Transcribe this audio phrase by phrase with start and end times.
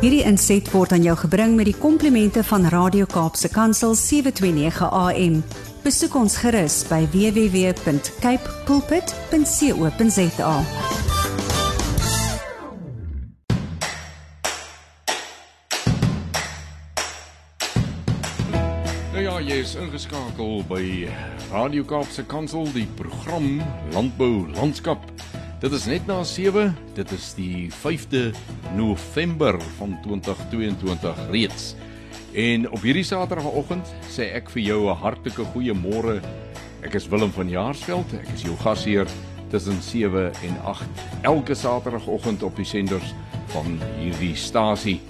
[0.00, 5.34] Hierdie inset word aan jou gebring met die komplimente van Radio Kaapse Kansel 729 AM.
[5.84, 10.54] Besoek ons gerus by www.cape pulpit.co.za.
[19.12, 21.10] Nou ja, jy is ingeskakel by
[21.52, 23.60] Radio Kaapse Kansel, die program
[23.92, 25.04] Landbou Landskap.
[25.60, 26.70] Dit is net na 7.
[26.96, 28.30] Dit is die 5de
[28.76, 31.74] November van 2022 reeds.
[32.32, 36.22] En op hierdie Saterdagoggend sê ek vir jou 'n hartlike goeiemôre.
[36.80, 38.08] Ek is Willem van Jaarsveld.
[38.12, 39.06] Ek is jou gasheer
[39.50, 40.88] tussen 7 en 8
[41.22, 43.14] elke Saterdagoggend op die senders
[43.52, 45.00] van hierdie stasie.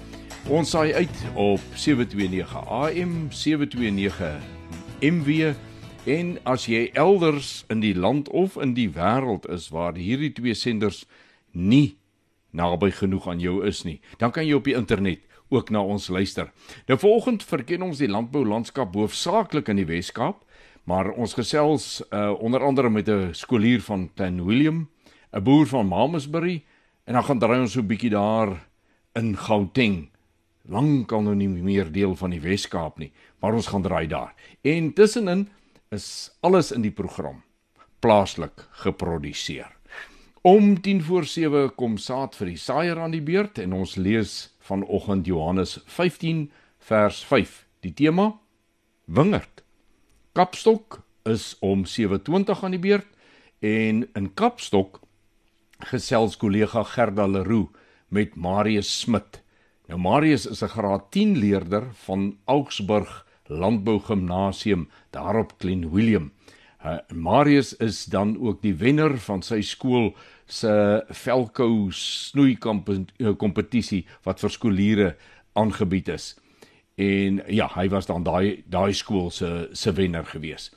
[0.49, 4.35] Ons saai uit op 729 AM, 729
[4.99, 5.55] MW
[6.05, 10.55] en as jy elders in die land of in die wêreld is waar hierdie twee
[10.57, 11.03] senders
[11.53, 11.97] nie
[12.57, 16.07] naby genoeg aan jou is nie, dan kan jy op die internet ook na ons
[16.09, 16.49] luister.
[16.87, 20.41] Nou vanoggend verken ons die landboulandskap hoofsaaklik in die Wes-Kaap,
[20.89, 24.89] maar ons gesels uh, onder andere met 'n skoolier van Ten William,
[25.31, 26.63] 'n boer van Mamasbury
[27.05, 28.67] en dan gaan draai ons so 'n bietjie daar
[29.13, 30.09] in Gauteng
[30.69, 34.33] lankal nou nie meer deel van die Wes-Kaap nie, maar ons gaan draai daar.
[34.61, 35.47] En tussenin
[35.91, 37.41] is alles in die program
[37.99, 39.67] plaaslik geproduseer.
[40.41, 44.53] Om 10 voor 7 kom saad vir die saaier aan die beurt en ons lees
[44.63, 46.45] vanoggend Johannes 15
[46.87, 47.57] vers 5.
[47.83, 48.31] Die tema
[49.05, 49.61] wingerd.
[50.33, 53.11] Kapstok is om 7:20 aan die beurt
[53.59, 55.01] en in Kapstok
[55.91, 57.69] gesels kollega Gerda Leroux
[58.07, 59.41] met Marius Smit.
[59.87, 66.31] Nou Marius is 'n graad 10 leerder van Augsburg Landbou Gimnasium daarop Klein Willem.
[66.85, 70.15] Uh, Marius is dan ook die wenner van sy skool
[70.49, 70.71] se
[71.23, 72.55] velkou snoei
[73.37, 75.09] kompetisie wat vir skooliere
[75.53, 76.31] aangebied is.
[76.97, 80.71] En ja, hy was dan daai daai skool se se wenner gewees.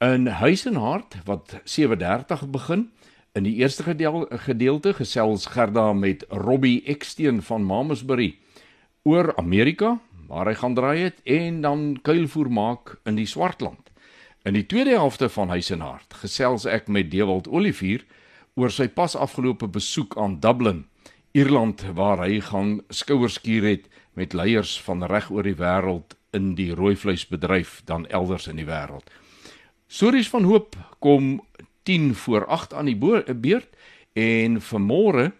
[0.00, 2.90] In Huisenhart wat 7:30 begin
[3.32, 8.34] in die eerste gedeel, gedeelte gesels Gerda met Robbie Eksteen van Mamasbury
[9.02, 9.98] oor Amerika
[10.30, 13.90] waar hy gaan draai het en dan kuilvoer maak in die Swartland.
[14.46, 18.06] In die tweede helfte van Huisenhart gesels ek met Dewald Olivier
[18.54, 20.86] oor sy pas afgelope besoek aan Dublin,
[21.34, 26.70] Ierland waar hy gaan skouerskuur het met leiers van reg oor die wêreld in die
[26.74, 29.06] rooivleisbedryf dan elders in die wêreld.
[29.90, 31.40] Stories van hoop kom
[31.82, 33.70] 10 voor 8 aan die beurt
[34.14, 35.30] en vanmôre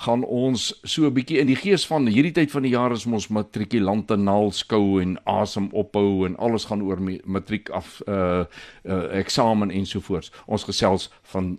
[0.00, 3.06] gaan ons so 'n bietjie in die gees van hierdie tyd van die jaar is
[3.06, 8.44] ons matrikulante naalskou en asem ophou en alles gaan oor matriek af uh,
[8.84, 10.32] uh eksamen ensovoorts.
[10.46, 11.58] Ons gesels van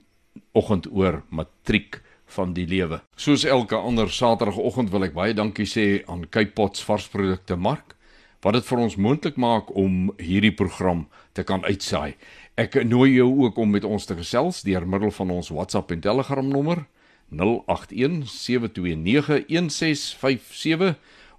[0.54, 3.02] oggend oor matriek van die lewe.
[3.16, 7.96] Soos elke ander Saterdagoggend wil ek baie dankie sê aan Cape Pots varsprodukte mark
[8.42, 11.06] wat dit vir ons moontlik maak om hierdie program
[11.38, 12.16] te kan uitsaai.
[12.58, 16.02] Ek nooi jou ook om met ons te gesels deur middel van ons WhatsApp en
[16.02, 16.88] Telegram nommer
[17.32, 17.38] 0817291657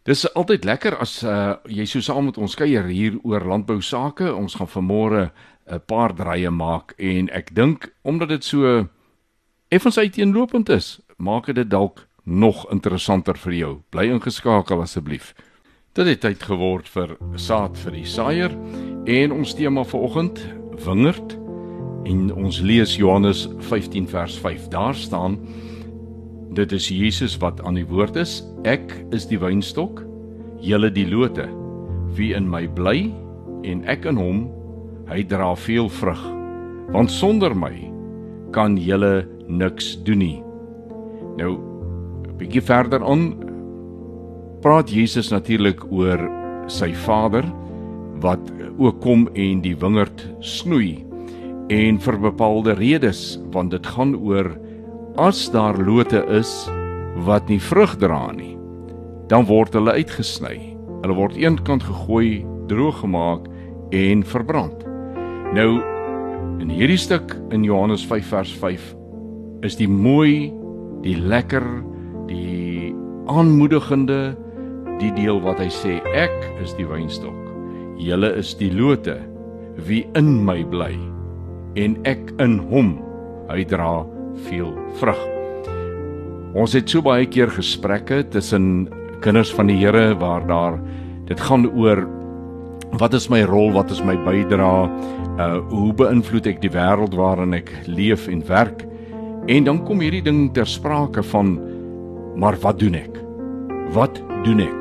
[0.08, 4.26] Dis altyd lekker as uh, jy so saam met ons kuier hier oor landbou sake.
[4.32, 5.30] Ons gaan vanmôre
[5.70, 8.88] 'n paar draaie maak en ek dink omdat dit so
[9.68, 13.72] effens uiteenlopend is, maak dit dalk nog interessanter vir jou.
[13.90, 15.34] Bly ingeskakel asseblief.
[15.94, 18.52] Dit het tyd geword vir saad vir die saaier
[19.06, 20.38] en ons tema vanoggend
[20.84, 21.36] wingerd
[22.06, 24.68] en ons lees Johannes 15 vers 5.
[24.68, 25.38] Daar staan
[26.54, 28.40] dit is Jesus wat aan die woord is.
[28.68, 30.02] Ek is die wynstok,
[30.62, 31.46] julle die lote.
[32.16, 33.08] Wie in my bly
[33.68, 34.44] en ek in hom,
[35.10, 36.22] hy dra veel vrug.
[36.90, 37.74] Want sonder my
[38.54, 40.38] kan julle niks doen nie.
[41.38, 43.34] Nou 'n bietjie verder aan
[44.62, 46.20] praat Jesus natuurlik oor
[46.68, 47.44] sy Vader
[48.20, 48.40] wat
[48.78, 51.04] ook kom en die wingerd snoei
[51.68, 54.50] en vir bepaalde redes want dit gaan oor
[55.16, 56.52] as daar lote is
[57.26, 58.60] wat nie vrug dra nie
[59.30, 60.56] dan word hulle uitgesny.
[61.00, 63.46] Hulle word eenkant gegooi droog gemaak
[63.94, 64.82] en verbrand.
[65.54, 65.78] Nou
[66.60, 68.90] in hierdie stuk in Johannes 5 vers 5
[69.66, 70.50] is die mooi
[71.04, 71.64] die lekker
[72.28, 72.90] die
[73.30, 74.34] aanmoedigende
[75.00, 76.34] die deel wat hy sê ek
[76.64, 77.38] is die wynstok.
[78.00, 79.16] Julle is die lote.
[79.86, 80.92] Wie in my bly
[81.78, 82.96] en ek in hom
[83.48, 84.02] hy dra
[84.48, 85.20] veel vrug.
[86.58, 88.88] Ons het so baie keer gesprekke tussen
[89.22, 90.80] kinders van die Here waar daar
[91.28, 92.06] dit gaan oor
[92.98, 93.70] wat is my rol?
[93.72, 94.88] Wat is my bydrae?
[95.38, 98.82] Uh hoe beïnvloed ek die wêreld waarin ek leef en werk?
[99.46, 101.58] En dan kom hierdie ding ter sprake van
[102.40, 103.20] maar wat doen ek?
[103.94, 104.80] Wat doen ek?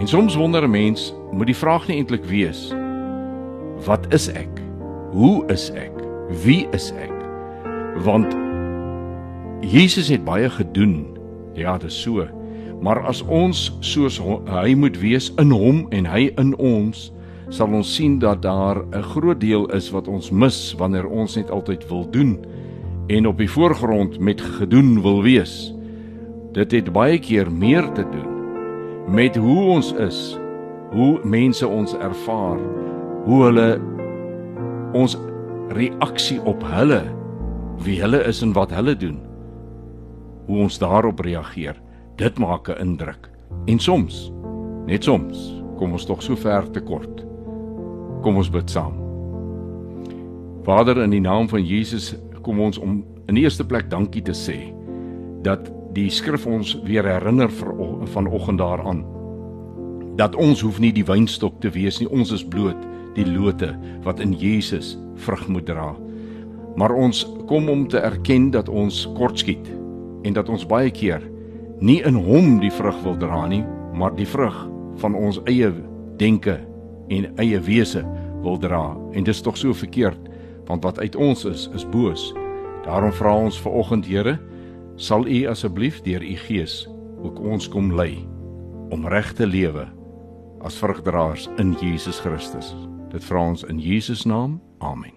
[0.00, 2.70] En soms wonder 'n mens moet die vraag nie eintlik wees
[3.86, 4.60] wat is ek?
[5.12, 5.92] Hoe is ek?
[6.44, 7.14] Wie is ek?
[8.04, 8.34] Want
[9.60, 11.06] Jesus het baie gedoen.
[11.54, 12.26] Ja dit is so.
[12.80, 14.16] Maar as ons soos
[14.48, 17.10] hy moet wees in hom en hy in ons
[17.52, 21.50] sal ons sien dat daar 'n groot deel is wat ons mis wanneer ons net
[21.50, 22.38] altyd wil doen
[23.08, 25.74] en op die voorgrond met gedoen wil wees.
[26.52, 28.30] Dit het baie keer meer te doen
[29.08, 30.38] met hoe ons is
[30.90, 32.58] hoe mense ons ervaar
[33.24, 33.80] hoe hulle
[34.92, 35.18] ons
[35.68, 37.02] reaksie op hulle
[37.84, 39.29] wie hulle is en wat hulle doen
[40.50, 41.78] hoe ons daarop reageer.
[42.18, 43.30] Dit maak 'n indruk.
[43.66, 44.32] En soms
[44.86, 47.24] net soms kom ons tog so ver te kort.
[48.22, 48.94] Kom ons bid saam.
[50.62, 54.32] Vader in die naam van Jesus kom ons om in die eerste plek dankie te
[54.32, 54.74] sê
[55.42, 57.50] dat die skrif ons weer herinner
[58.04, 59.04] vanoggend daaraan.
[60.16, 62.10] Dat ons hoef nie die wynstok te wees nie.
[62.10, 65.96] Ons is bloot die lote wat in Jesus vrug moet dra.
[66.76, 69.79] Maar ons kom om te erken dat ons kortskiet
[70.22, 71.22] en dat ons baie keer
[71.80, 73.62] nie in hom die vrug wil dra nie,
[73.96, 74.56] maar die vrug
[75.00, 75.70] van ons eie
[76.20, 76.58] denke
[77.10, 78.04] en eie wese
[78.44, 78.92] wil dra.
[79.12, 80.28] En dit is tog so verkeerd,
[80.68, 82.30] want wat uit ons is, is boos.
[82.84, 84.38] Daarom vra ons ver oggend, Here,
[84.96, 86.84] sal U asseblief deur U Gees
[87.24, 88.26] ook ons kom lei
[88.90, 89.86] om reg te lewe
[90.64, 92.74] as vrugdraers in Jesus Christus.
[93.10, 94.60] Dit vra ons in Jesus naam.
[94.78, 95.14] Amen.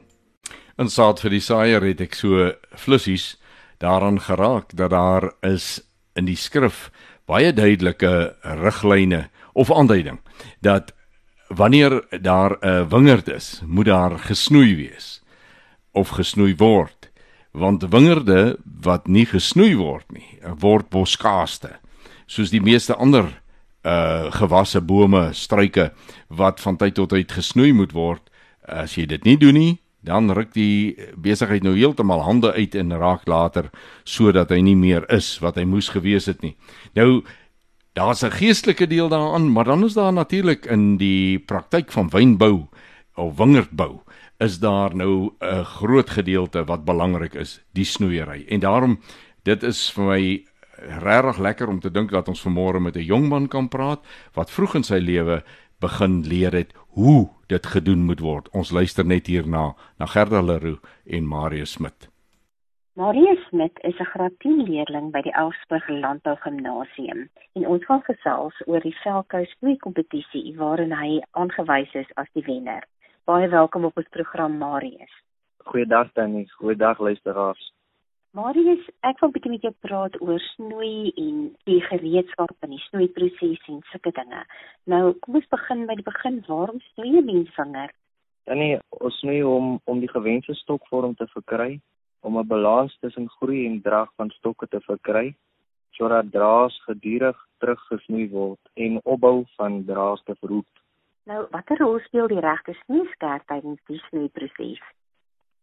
[0.80, 3.34] In saad vir die saaier het ek so flissies
[3.84, 5.82] daaraan geraak dat daar is
[6.16, 6.90] in die skrif
[7.28, 10.20] baie duidelike riglyne of aanduiding
[10.64, 10.94] dat
[11.48, 15.22] wanneer daar 'n wingerd is, moet daar gesnoei wees
[15.92, 17.12] of gesnoei word.
[17.52, 21.80] Want wingerde wat nie gesnoei word nie, word boskaaste.
[22.26, 23.42] Soos die meeste ander
[23.84, 25.92] uh gewasse bome, struike
[26.28, 28.30] wat van tyd tot tyd gesnoei moet word.
[28.66, 32.98] As jy dit nie doen nie, dan ruk die besigheid nou heeltemal hande uit en
[33.00, 33.70] raak later
[34.04, 36.56] sodat hy nie meer is wat hy moes gewees het nie.
[36.96, 37.24] Nou
[37.94, 42.68] daar's 'n geestelike deel daaraan, maar dan is daar natuurlik in die praktyk van wynbou
[43.16, 44.02] of wingerdbou
[44.40, 48.46] is daar nou 'n groot gedeelte wat belangrik is, die snoeiery.
[48.48, 49.00] En daarom
[49.44, 50.44] dit is vir my
[50.78, 54.00] regtig lekker om te dink dat ons vanmôre met 'n jong man kan praat
[54.34, 55.44] wat vroeg in sy lewe
[55.84, 58.50] begin leer het hoe dit gedoen moet word.
[58.60, 62.08] Ons luister net hierna na Gerda Leroux en Marius Smit.
[62.96, 68.04] Marius Smit is 'n graad 10 leerling by die Elsburg Landbou Gimnasium en ons gaan
[68.10, 72.84] gesels oor die velkou snoei kompetisie waarin hy aangewys is as die wenner.
[73.26, 75.14] Baie welkom op ons program Marius.
[75.58, 77.74] Goeiedag Tannie, goeiedag luisteraars.
[78.34, 81.36] Marius, ek wil 'n bietjie met jou praat oor snoei en
[81.70, 84.40] die gereedskap in die snoeiproses en sulke dinge.
[84.90, 86.40] Nou, kom ons begin by die begin.
[86.48, 87.92] Waarom snoei mense vinger?
[88.50, 91.80] Dan nee, ons snoei om om die gewenste stokvorm te verkry,
[92.26, 95.36] om 'n balans tussen groei en drag van stokke te verkry,
[95.92, 100.74] sodat draas gedurig teruggesnoei word en opbou van draas te verhoed.
[101.26, 104.82] Nou, watter rol speel die regte snoeiskerp tydens die snoeiproses?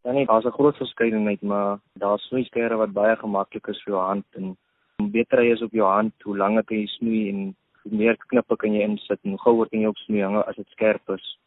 [0.02, 4.04] Ja nee, daar's 'n groot verskeidenheid, maar daar's snoeiskere wat baie gemaklik is vir jou
[4.06, 4.56] hand en
[4.96, 8.16] hoe beter hy is op jou hand, hoe langer kan jy snoei en hoe meer
[8.16, 11.38] knippe kan jy insit en hoe gouer kan jy op snoei as dit skerp is.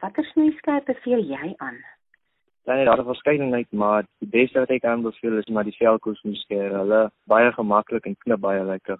[0.00, 1.78] Watter snoeiskerp beveel jy aan?
[2.66, 6.14] Ja nee, daar's 'n verskeidenheid, maar die beste wat ek aanbeveel is maar die Velcro
[6.14, 6.78] snoeiskere.
[6.78, 8.98] Hulle baie gemaklik en knip baie lekker.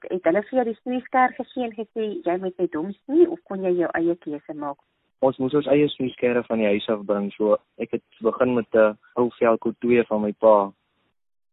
[0.00, 3.42] Het hulle vir jou die snoeisker gegee en gesê jy moet met hom snoei of
[3.42, 4.78] kon jy jou eie keuse maak?
[5.22, 7.30] Ons moes ons eie snoeiskere van die huis af bring.
[7.36, 10.72] So ek het begin met 'n ou velko 2 van my pa.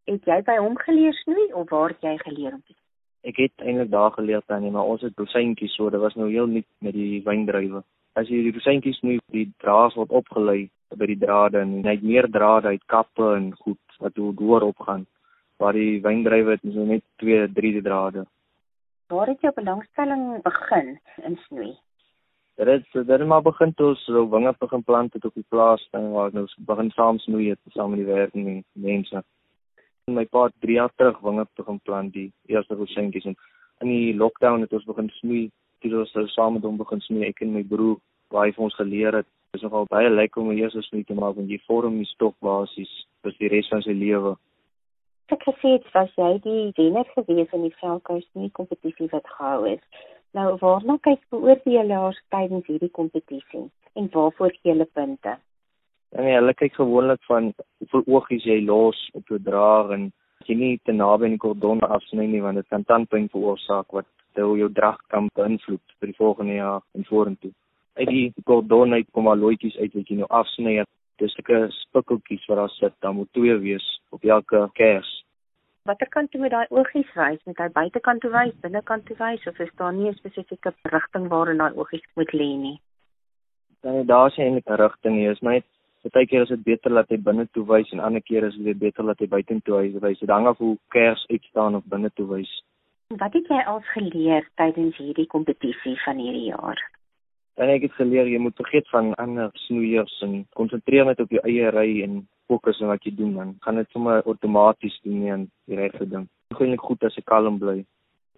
[0.08, 2.74] Het jy by hom geleer snoei of waar het jy geleer om te
[3.24, 6.30] Ek het eintlik daar geleer dan nie, maar ons het dosyntjies so, dit was nou
[6.30, 7.84] heel nuut met die wyndruiwe.
[8.20, 10.60] as jy die rosientjies snoei, die draad word opgelei
[10.98, 15.06] by die drade en jy het meer drade uit kappe en goed wat deur opgaan.
[15.60, 18.26] Waar die wyndrywe het so net 2, 3 drade.
[19.12, 20.98] Waar het jou belangstelling begin
[21.28, 21.74] in snoei?
[22.60, 25.88] Dit dit het maar begin toe ons so winge begin plant het op die plaas
[25.96, 29.22] en waar ons begin saam snoei het saam met die werkende mense.
[30.08, 33.38] En my pa het 3 jaar terug winge begin plant die eerste rosientjies en
[33.80, 35.46] in die lockdown het ons begin snoei.
[35.80, 37.96] Dit was so saam met hom begin snoei ek en my broer
[38.36, 39.30] hy vir ons geleer het.
[39.52, 42.36] Dit is nogal baie lekker om eers snoei te maak want jy vorm die stok
[42.44, 42.92] basies
[43.24, 44.36] vir die res van sy lewe
[45.32, 49.84] ek het was jy die wenner gewees in die veldkous nie kompetisie wat gehou is.
[50.38, 53.66] Nou waarna kyk beoordelaars tydens hierdie kompetisie
[53.98, 55.38] en waarvoor gee hulle punte?
[56.14, 60.12] Ja nee, hulle kyk gewoonlik van hoeveel oogies jy los op jou draag en
[60.46, 64.08] jy nie te naby aan die kordon afsny nie want dit kan tandpyn veroorsaak wat
[64.40, 67.52] jou drag kan beïnvloed vir die volgende jaar en vorentoe.
[68.00, 70.78] Uit die kordon uit kom al loetjies uit wat jy nou afsny
[71.20, 75.10] dis sulke spikkeltjies wat daar sit, dan moet twee wees op elke kers.
[75.88, 77.40] Watter kant toe moet daai oogies wys?
[77.46, 81.28] Moet hy buitekant toe wys, binnekant toe wys of is daar nie 'n spesifieke rigting
[81.34, 82.78] waarin daai oogies moet lê nie?
[83.82, 85.66] Dan daar is eintlik 'n rigting nie, is net
[86.14, 88.80] baie keer is dit beter dat hy binne toe wys en ander keer is dit
[88.80, 90.20] beter dat hy buite toe wys.
[90.20, 92.64] Dit hang af hoe kers uitstaan of binne toe wys.
[93.08, 96.80] Wat het jy al geleer tydens hierdie kompetisie van hierdie jaar?
[97.60, 101.42] En ek het geleer jy moet vergeet van ander snoeiers en konsentreer net op jou
[101.44, 105.44] eie ry en fokus op wat jy doen dan gaan dit sommer outomaties doen en
[105.68, 106.30] die regte ding.
[106.48, 107.82] Dit gaan net goed as jy kalm bly.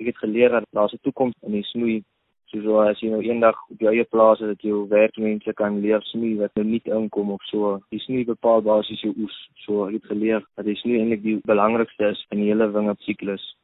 [0.02, 2.02] Ek het geleer dat daar's 'n toekoms in die snoei.
[2.50, 5.80] Soos so, as jy nou eendag op jou eie plaas is dat jy werkmense kan
[5.82, 7.80] leer snoei wat nou nie inkom of so.
[7.92, 9.38] Die snoei bepaal basies jou oes.
[9.66, 13.56] So ek het geleer dat die snoei eintlik die belangrikste is in die hele wingerdsiklus.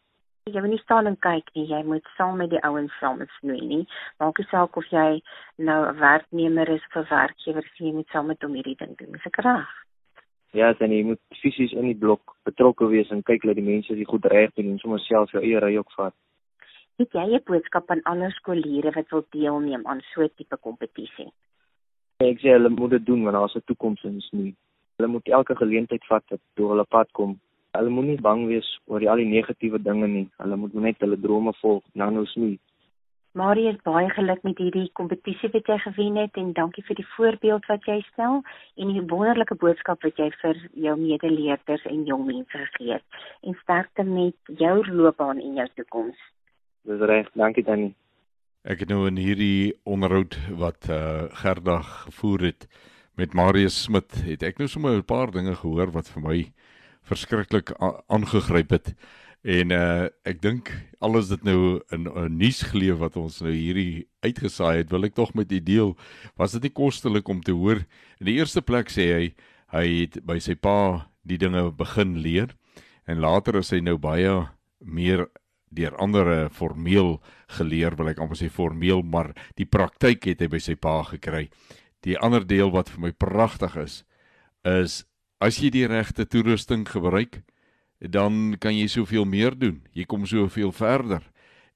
[0.48, 3.66] Jy moet nie staan en kyk nie, jy moet saam met die ouens saam snoei
[3.68, 3.82] nie.
[4.22, 5.22] Maak nie saak of jy
[5.70, 9.12] nou 'n werknemer is of 'n werkgewer, jy moet saam met hom hierdie ding doen.
[9.12, 9.68] Dis ek reg.
[10.54, 13.96] Ja, dan jy moet fisies in die blok betrokke wees en kyk dat die mense
[13.96, 16.14] dit goed reg doen en sommer self jou eie ry ook vat.
[16.98, 21.32] Het jy 'n boodskap aan ander skooliere wat wil deelneem aan so 'n tipe kompetisie?
[22.20, 24.56] Ek sê hulle moet dit doen want daar's 'n toekoms in snoei.
[24.98, 27.40] Hulle moet elke geleentheid vat wat deur hulle pad kom
[27.78, 30.26] hulle moenie bang wees oor die al die negatiewe dinge nie.
[30.42, 32.58] Hulle moet net hulle drome volg, nou nou snoei.
[33.38, 37.68] Marius, baie geluk met hierdie kompetisie wat jy gewen het en dankie vir die voorbeeld
[37.70, 38.40] wat jy stel
[38.82, 43.22] en die wonderlike boodskap wat jy vir jou medeleerders en jong mense gegee het.
[43.46, 46.18] En sterkte met jou loopbaan en jou toekoms.
[46.90, 47.94] Dis reg, dankie Tannie.
[48.66, 52.66] Ek het nou in hierdie onderhoud wat uh Gerda gevoer het
[53.18, 56.40] met Marius Smit, het ek nou sommer 'n paar dinge gehoor wat vir my
[57.08, 57.72] verskriklik
[58.08, 58.94] aangegryp het.
[59.48, 64.08] En uh ek dink alles dit nou in 'n nuus geleef wat ons nou hierdie
[64.22, 65.98] uitgesaai het, wil ek tog met u deel.
[66.36, 67.86] Was dit nie kostelik om te hoor?
[68.20, 69.36] In die eerste plek sê hy
[69.72, 72.56] hy het by sy pa die dinge begin leer
[73.06, 74.48] en later is hy nou baie
[74.80, 75.28] meer
[75.70, 80.60] deur ander formeel geleer, wil ek amper sê formeel, maar die praktyk het hy by
[80.60, 81.50] sy pa gekry.
[82.04, 84.04] Die ander deel wat vir my pragtig is,
[84.64, 85.06] is
[85.40, 87.42] as jy die regte toerusting gebruik,
[88.00, 89.82] dan kan jy soveel meer doen.
[89.94, 91.24] Jy kom soveel verder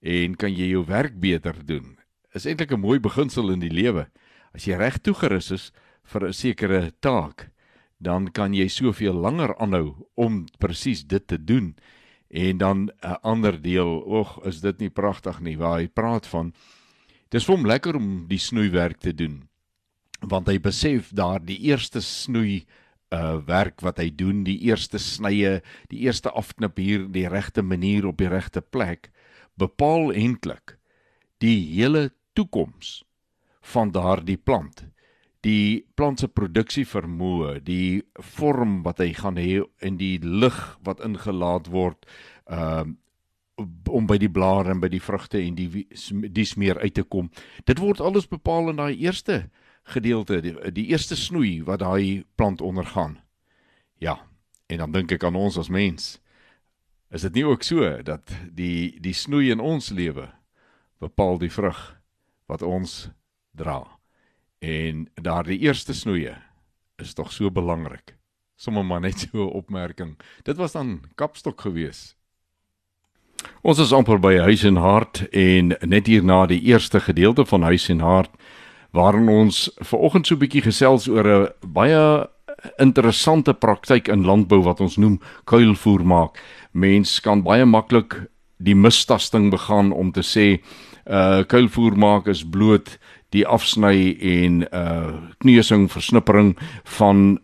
[0.01, 1.97] en kan jy jou werk beter doen.
[2.33, 4.07] Is eintlik 'n mooi beginsel in die lewe.
[4.53, 5.71] As jy reg toegerus is
[6.03, 7.51] vir 'n sekere taak,
[7.99, 11.75] dan kan jy soveel langer aanhou om presies dit te doen.
[12.29, 16.53] En dan 'n ander deel, oeg, is dit nie pragtig nie waar hy praat van
[17.31, 19.45] Dis vir hom lekker om die snoeiwerk te doen.
[20.19, 22.65] Want hy besef daar die eerste snoei
[23.11, 25.59] uh werk wat hy doen, die eerste snye,
[25.91, 29.11] die eerste afknip hier die regte manier op die regte plek,
[29.59, 30.77] bepaal eintlik
[31.43, 33.01] die hele toekoms
[33.73, 34.85] van daardie plant.
[35.41, 38.03] Die plant se produksie vermoë, die
[38.35, 42.05] vorm wat hy gaan hê in die lig wat ingelaat word,
[42.47, 42.85] uh
[43.91, 45.83] om by die blare en by die vrugte en die
[46.33, 47.27] dies meer uit te kom.
[47.69, 49.43] Dit word alles bepaal in daai eerste
[49.83, 53.19] gedeelte die, die eerste snoei wat daai plant ondergaan.
[53.97, 54.19] Ja,
[54.67, 56.19] en dan dink ek aan ons as mens.
[57.11, 60.29] Is dit nie ook so dat die die snoei in ons lewe
[61.03, 61.79] bepaal die vrug
[62.47, 63.09] wat ons
[63.57, 63.83] dra?
[64.61, 66.37] En daardie eerste snoeie
[67.01, 68.15] is tog so belangrik.
[68.55, 70.19] Sommige maar net so 'n opmerking.
[70.43, 72.15] Dit was dan Kapstok gewees.
[73.61, 77.61] Ons is amper by Huis en Hart en net hier na die eerste gedeelte van
[77.61, 78.31] Huis en Hart
[78.91, 82.27] waarin ons ver oggend so 'n bietjie gesels oor 'n baie
[82.77, 85.19] interessante praktyk in landbou wat ons noem
[85.49, 86.39] kuilvoer maak.
[86.71, 88.15] Mens kan baie maklik
[88.57, 90.61] die mistasting begaan om te sê
[91.09, 92.97] uh kuilvoer maak is bloot
[93.33, 96.55] die afsny en uh kneusing versnippering
[96.97, 97.39] van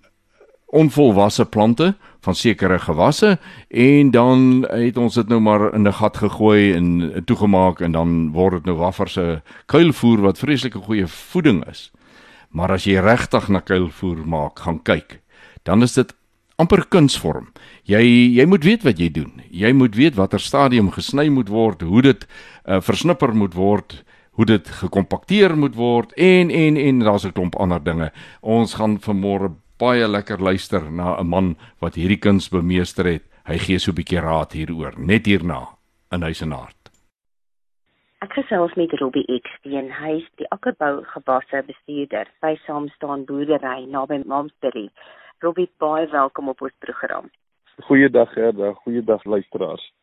[0.67, 6.17] onvolwasse plante van sekere gewasse en dan het ons dit nou maar in 'n gat
[6.17, 11.67] gegooi en toegemaak en dan word dit nou waffer se kuilvoer wat vreeslike goeie voeding
[11.67, 11.91] is.
[12.49, 15.21] Maar as jy regtig na kuilvoer maak, gaan kyk,
[15.63, 16.13] dan is dit
[16.55, 17.51] amper kunsvorm.
[17.83, 18.01] Jy
[18.37, 19.41] jy moet weet wat jy doen.
[19.51, 22.27] Jy moet weet watter stadium gesny moet word, hoe dit
[22.65, 27.55] uh, versnipper moet word, hoe dit gekompakteer moet word en en en daar's 'n klomp
[27.55, 28.11] ander dinge.
[28.41, 33.23] Ons gaan vanmôre baie lekker luister na 'n man wat hierdie kuns bemeester het.
[33.45, 35.67] Hy gee so 'n bietjie raad hieroor net hierna
[36.11, 36.77] in huis en hart.
[38.19, 39.91] Ek gesels met Robbie Eksteen.
[39.91, 44.89] Hy is die akkerbou gebasse bestuurder by Saamstaan Boerdery naby Momsbury.
[45.39, 47.29] Robbie, baie welkom op ons program.
[47.85, 48.73] Goeiedag, Gerda.
[48.73, 49.93] Goeiedag luisteraars.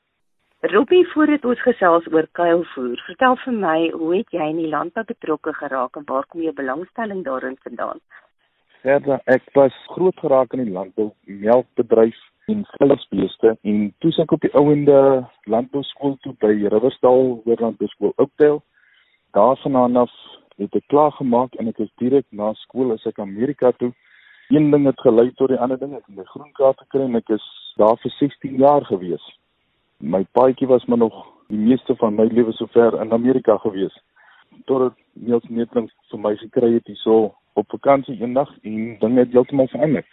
[0.61, 5.03] Robbie, voordat ons gesels oor kuilvoer, vertel vir my, hoe het jy in die landbou
[5.05, 8.01] betrokke geraak en waar kom jou belangstelling daarin vandaan?
[8.85, 12.19] Gerda, ek was groot geraak in die landbou, melkbedryf
[12.53, 14.99] en vilsbeeste en toe ek op die ouende
[15.49, 18.61] landbou skool toe by Riversdal Hoërlandbou skool Oakdale.
[19.33, 20.13] Daarvandaan af
[20.61, 23.95] het ek klaar gemaak en ek is direk na skool as ek Amerika toe.
[24.53, 25.97] Een ding het gelei tot die ander ding.
[25.97, 27.47] Ek het my groen kaart gekry en ek is
[27.81, 29.25] daar vir 16 jaar gewees.
[30.05, 33.97] My paadjie was maar nog die meeste van my lewe sover in Amerika gewees.
[34.65, 39.69] Totdat Niels Netling vir my gekry het hierso op vakansie eendag en dinge het heeltemal
[39.69, 40.05] verander.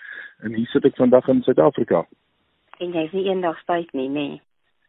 [0.42, 2.06] En hier sit ek vandag in Suid-Afrika.
[2.80, 4.28] En jy het nie eendag spyt nie, nê?
[4.30, 4.42] Nee.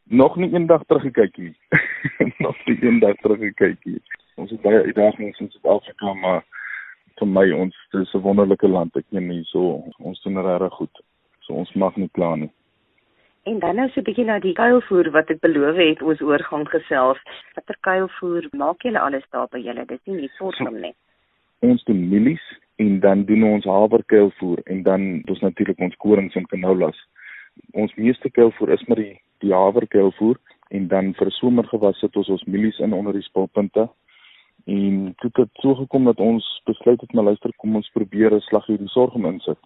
[0.04, 1.54] Nog nie eendag teruggekyk nie.
[2.44, 4.00] Nog nie eendag teruggekyk nie.
[4.40, 6.42] Ons het baie uitdagings in Suid-Afrika, maar
[7.20, 8.96] vir my ons dis 'n wonderlike land.
[8.96, 11.04] Ek meen hier so ons doen regtig goed.
[11.40, 12.50] So ons mag nie kla nie.
[13.42, 16.68] En dan nou so 'n bietjie na die kuilvoer wat ek beloof het ons oorgang
[16.68, 17.18] gesels.
[17.54, 19.84] Watter kuilvoer maak julle alles daar by julle?
[19.86, 20.94] Dis nie net sorghum nie.
[21.70, 22.44] Ons doen mielies
[22.76, 27.08] en dan doen ons haverkuilvoer en dan dis natuurlik ons korings en canoulas.
[27.72, 30.38] Ons meeste kuilvoer is met die die haverkuilvoer
[30.68, 33.88] en dan vir somergewas sit ons ons mielies in onder die spulpunte.
[34.66, 38.40] En dit het so gekom dat ons besluit het maar luister kom ons probeer 'n
[38.40, 39.58] slag hierdie sorghum insit.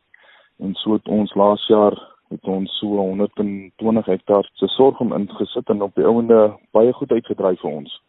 [0.59, 5.83] En so het ons laas jaar het ons so 120 hektaar se sorghum ingesit en
[5.83, 8.01] op die ouende baie goed uitgedryf vir ons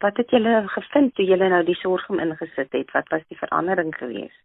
[0.00, 2.90] wat het julle gevind toe julle nou die sorghum ingesit het?
[2.92, 4.42] Wat was die verandering geweest?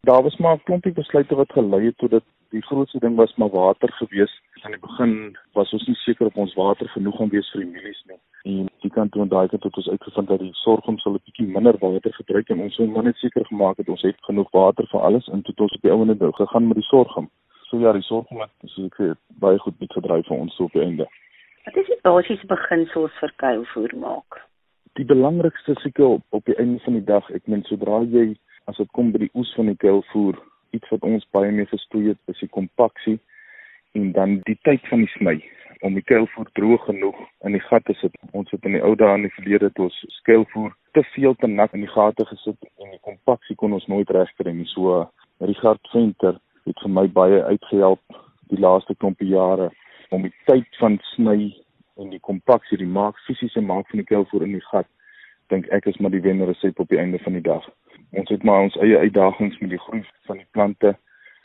[0.00, 3.34] Daar was maar 'n klompie besluite wat gelei het tot dit die grootste ding was
[3.34, 4.40] maar water geweest.
[4.62, 7.70] Aan die begin was ons nie seker of ons water genoeg gaan wees vir die
[7.70, 8.18] mielies nie.
[8.42, 11.20] En die kant toe en daai kant het ons uitgevind dat die sorghum sal 'n
[11.24, 14.86] bietjie minder water gebruik en ons moet net seker gemaak het ons het genoeg water
[14.86, 17.30] vir alles en toe het ons op die ouene nou gegaan met die sorghum.
[17.74, 20.84] So ja, die sorghum het so ek het baie goed uitgedryf vir ons op die
[20.86, 21.10] einde.
[21.66, 24.44] Wat is die basiese beginsels vir kuilvoer maak?
[24.94, 28.34] die belangrikste seker op, op die einde van die dag, ek meen sodra jy
[28.70, 30.38] as dit kom by die oes van die kuilvoer,
[30.76, 33.18] iets wat ons baie mee gestoei het, is die kompaksie
[33.98, 35.34] en dan die tyd van die sny
[35.84, 38.14] om die kuilvoer droog genoeg in die gat te sit.
[38.32, 41.50] Ons het in die ou dae in die verlede toe ons skuilvoer te veel te
[41.50, 44.64] nat in die gate gesit en die kompaksie kon ons nooit regkry nie.
[44.70, 45.02] So
[45.44, 48.20] Richard Venter het vir my baie uitgehelp
[48.52, 49.70] die laaste klompie jare
[50.14, 51.54] om die tyd van sny
[52.00, 54.88] en die kompaksie, die maak fisiese maak van die kuilvoer in die gat,
[55.52, 57.66] dink ek is maar die wenner resep op die einde van die dag.
[58.18, 60.94] Ons het maar ons eie uitdagings met die groei van die plante,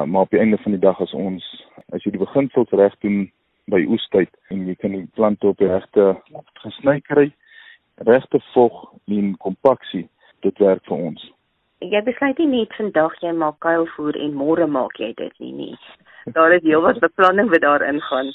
[0.05, 1.45] maar op die einde van die dag as ons
[1.93, 3.25] as jy die beginsels reg doen
[3.69, 6.13] by oestyd en jy kan die plante op die regte
[6.63, 7.27] gesny kry,
[8.07, 10.07] regte vog en kompaksie,
[10.45, 11.25] dit werk vir ons.
[11.79, 15.75] Jy besluit nie net vandag jy maak kuilvoer en môre maak jy dit nie nie.
[16.35, 18.33] Daar is heelwat beplanning wat daarin gaan.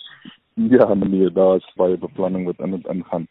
[0.54, 3.26] Ja, nee, daar is baie beplanning wat in dit ingaan.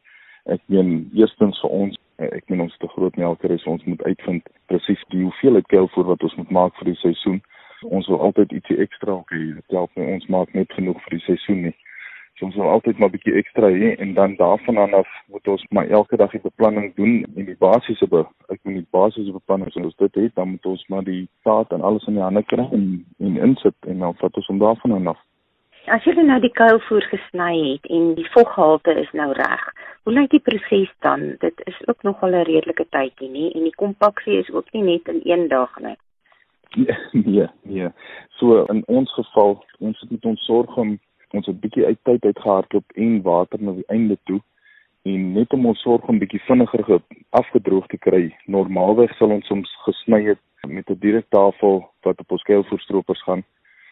[0.46, 5.02] Ek meen eerstens vir ons, ek meen ons te groot melkeries, ons moet uitvind presies
[5.16, 7.42] die hoeveelheid kuilvoer wat ons moet maak vir die seisoen.
[7.90, 9.42] Ons wil altyd ietsie ekstra hê.
[9.58, 11.76] Dit help my ons maak net genoeg vir die seisoen nie.
[12.44, 15.88] So ons wil altyd maar bietjie ekstra hê en dan daarvan af moet ons maar
[15.88, 19.78] elke dag die beplanning doen en die basiese be ek moet die basiese beplanning as
[19.80, 22.66] ons dit het, dan moet ons maar die taak en alles in die hande kry
[22.76, 25.22] en en insit en dan vat ons hom daarvan af.
[25.96, 29.64] As jy nou die kuilvoer gesny het en die voggehalte is nou reg,
[30.04, 31.24] hoe lyk die proses dan?
[31.40, 33.54] Dit is ook nog al 'n redelike tydjie, nie?
[33.56, 35.96] En die kompaksie is ook nie net in een dag nie.
[36.76, 37.90] Nee, nee, nee.
[38.30, 41.00] So in ons geval, ons het met ons sorg om
[41.34, 44.42] ons 'n bietjie uit tyd uitgehardloop en water na die einde toe
[45.04, 48.36] en net om ons sorg om bietjie vinniger afgedroog te kry.
[48.46, 53.44] Normaalweg sal ons soms gesny het met 'n direkte tafel wat op ons kuilvoerstropers gaan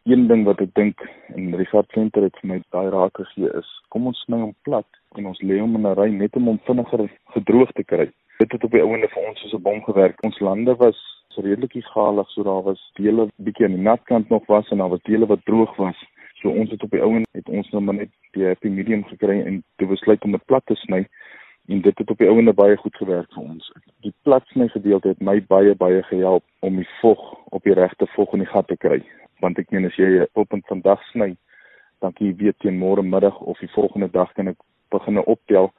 [0.03, 0.97] een ding wat ek dink
[1.35, 4.87] en Richard Venter het vir my daai raad gegee is kom ons sny hom plat
[5.15, 8.09] en ons lê hom in 'n ry net om hom vinniger gedroog te kry
[8.41, 10.23] Dit het op die ouende vir ons soos 'n bom gewerk.
[10.25, 10.99] Ons lande was
[11.35, 14.89] redelik egalig, so daar was dele bietjie aan die nat kant nog was en daar
[14.89, 15.99] was dele wat droog was.
[16.41, 19.41] So ons het op die ouende het ons nou maar net die happy medium gekry
[19.45, 21.05] en toe besluit om dit plat te sny
[21.69, 23.69] en dit het op die ouende baie goed gewerk vir ons.
[24.01, 27.21] Die platsny gedeelte het my baie baie gehelp om die vog
[27.55, 28.99] op die regte vog in die gat te kry.
[29.45, 31.35] Want ek meen as jy op 'n vandag sny,
[32.01, 34.57] dan kan jy weet teen môre middag of die volgende dag kan ek
[34.89, 35.71] begin optel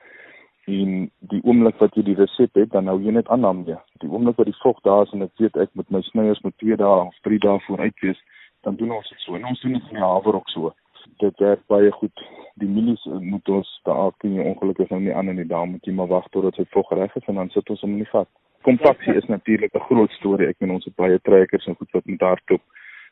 [0.66, 3.76] en die oomblik wat jy die resep het, dan hou jy net aan daarmee.
[3.98, 6.54] Die oomblik wat die vog daar is en ek weet ek met my snyers met
[6.58, 8.22] 2 dae of 3 dae vooruit wees,
[8.62, 9.34] dan doen ons dit so.
[9.34, 10.72] En ons doen dit in die haver ook so.
[11.18, 12.24] Dit werk baie goed.
[12.60, 15.86] Die mielies moet ons daar kan jy ongelukkig nou nie aan in die dae moet
[15.86, 18.12] jy maar wag totdat hy vog reg is en dan sit ons hom in die
[18.12, 18.28] vat.
[18.62, 20.48] Kompaksie is natuurlik 'n groot storie.
[20.48, 22.62] Ek meen ons het baie trekkers en goed wat met hardloop.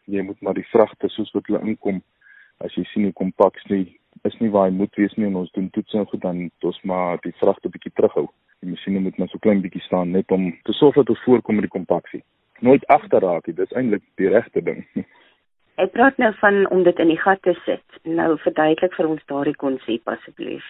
[0.06, 2.02] Jy moet maar die vragte soos wat hulle inkom
[2.58, 5.52] as jy sien hoe kompaks nie is nie waar hy moet wees nie en ons
[5.52, 8.28] doen toets en goed dan ons maar die vragte bietjie terughou.
[8.60, 11.54] Die masjiene moet maar so klein bietjie staan net om te sorg dat ons voorkom
[11.54, 12.22] met die kompaksie.
[12.60, 14.84] Nooit agterraak nie, dis eintlik die regte ding.
[15.80, 18.00] Ek praat nou van om dit in die gat te sit.
[18.04, 20.66] Nou verduidelik vir ons daardie konsep asseblief.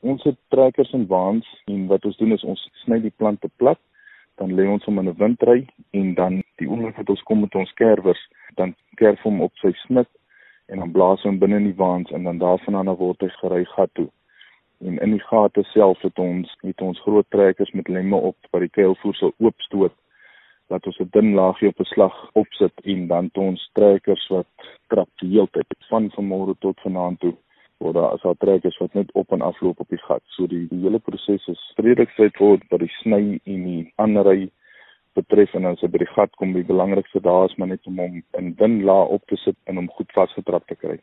[0.00, 3.80] Ons het trekkers en waans en wat ons doen is ons sny die plante plat,
[4.40, 5.58] dan lê ons hom in 'n windry
[6.00, 8.22] en dan die oomblik wat ons kom met ons kerwers,
[8.56, 10.08] dan kerf hom op sy snit
[10.68, 13.64] en dan blaas hom binne in die waans en dan daarvan af word hy gery
[13.64, 14.08] gat toe.
[14.80, 18.60] En in die gate self het ons het ons groot trekkers met lemme op wat
[18.60, 19.92] die keilvoer sal oopstoot
[20.72, 24.52] dat ons 'n dun laagie op 'n slag opsit en dan het ons trekkers wat
[24.88, 27.36] trap die hele tyd van vanmôre tot vanaand toe
[27.82, 30.22] waar daar is al trekkers wat net op en afloop op die gat.
[30.24, 34.50] So die, die hele proses is vredelik straightforward by die sny en die andery
[35.18, 37.98] betref en as hy by die gat kom, die belangrikste daar is maar net om
[37.98, 40.98] hom in dun laag op te sit en hom goed vasgetrap te kry.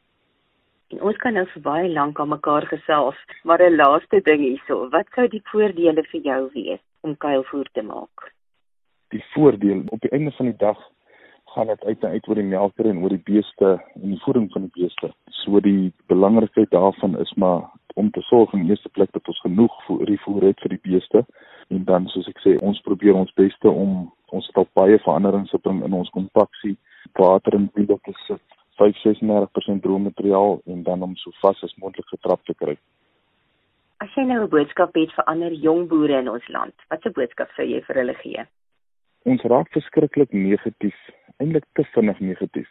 [0.90, 4.90] En ons kan nou vir baie lank aan mekaar gesels, maar 'n laaste ding hierso,
[4.90, 8.34] wat sou die voordele vir jou wees om kuilvoer te maak?
[9.14, 10.80] Die voordeel op die einde van die dag
[11.54, 13.70] gaan dit uit en uit oor die melker en oor die beeste
[14.02, 15.12] en die voeding van die beeste.
[15.42, 19.74] So die belangrikheid daarvan is maar om te sorg in eerste plek dat ons genoeg
[19.86, 20.12] voer,
[20.46, 21.26] het vir die beeste
[21.70, 25.50] en dan soos ek sê ons probeer ons beste om ons het al baie veranderings
[25.56, 26.78] gebring in ons kompaksie
[27.18, 32.08] water in binne te sit 5-36% droë materiaal en dan om so vas as moontlik
[32.14, 32.78] getrap te kry.
[34.00, 37.50] As jy nou 'n boodskap het vir ander jong boere in ons land, watse boodskap
[37.56, 38.46] sou jy vir hulle gee?
[39.28, 40.96] Ons raak verskriklik negatief,
[41.44, 42.70] eintlik te vinnig negatief.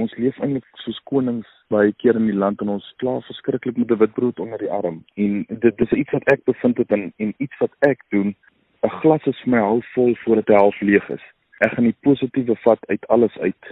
[0.00, 3.90] Ons leef eintlik soos konings baie keer in die land en ons kla verskriklik met
[3.90, 5.04] 'n witbrood onder die arm.
[5.16, 8.34] En dit dis iets wat ek bevind het en en iets wat ek doen.
[8.82, 11.24] 'n Glas is vir my half vol voordat hy half leeg is.
[11.60, 13.64] Ek gaan die positiewe vat uit alles uit.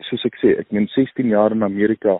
[0.00, 2.18] Soos ek sê, ek meen 16 jaar in Amerika.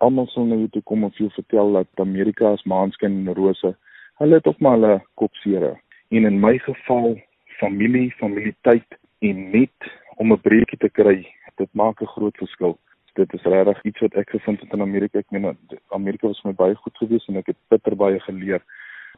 [0.00, 3.76] Almal sal nou toe kom en veel vertel dat Amerika is maanskyn en rose.
[4.18, 5.80] Hulle het ook maar hulle kopsere.
[6.10, 7.16] En in my geval,
[7.60, 12.78] familie, familieteit en net om 'n breekie te kry, dit maak 'n groot verskil
[13.20, 15.18] dit is regtig iets wat ek gevind het in Amerika.
[15.18, 15.56] Ek meen
[15.96, 18.62] Amerika was my baie goed gewees en ek het bitter baie geleer.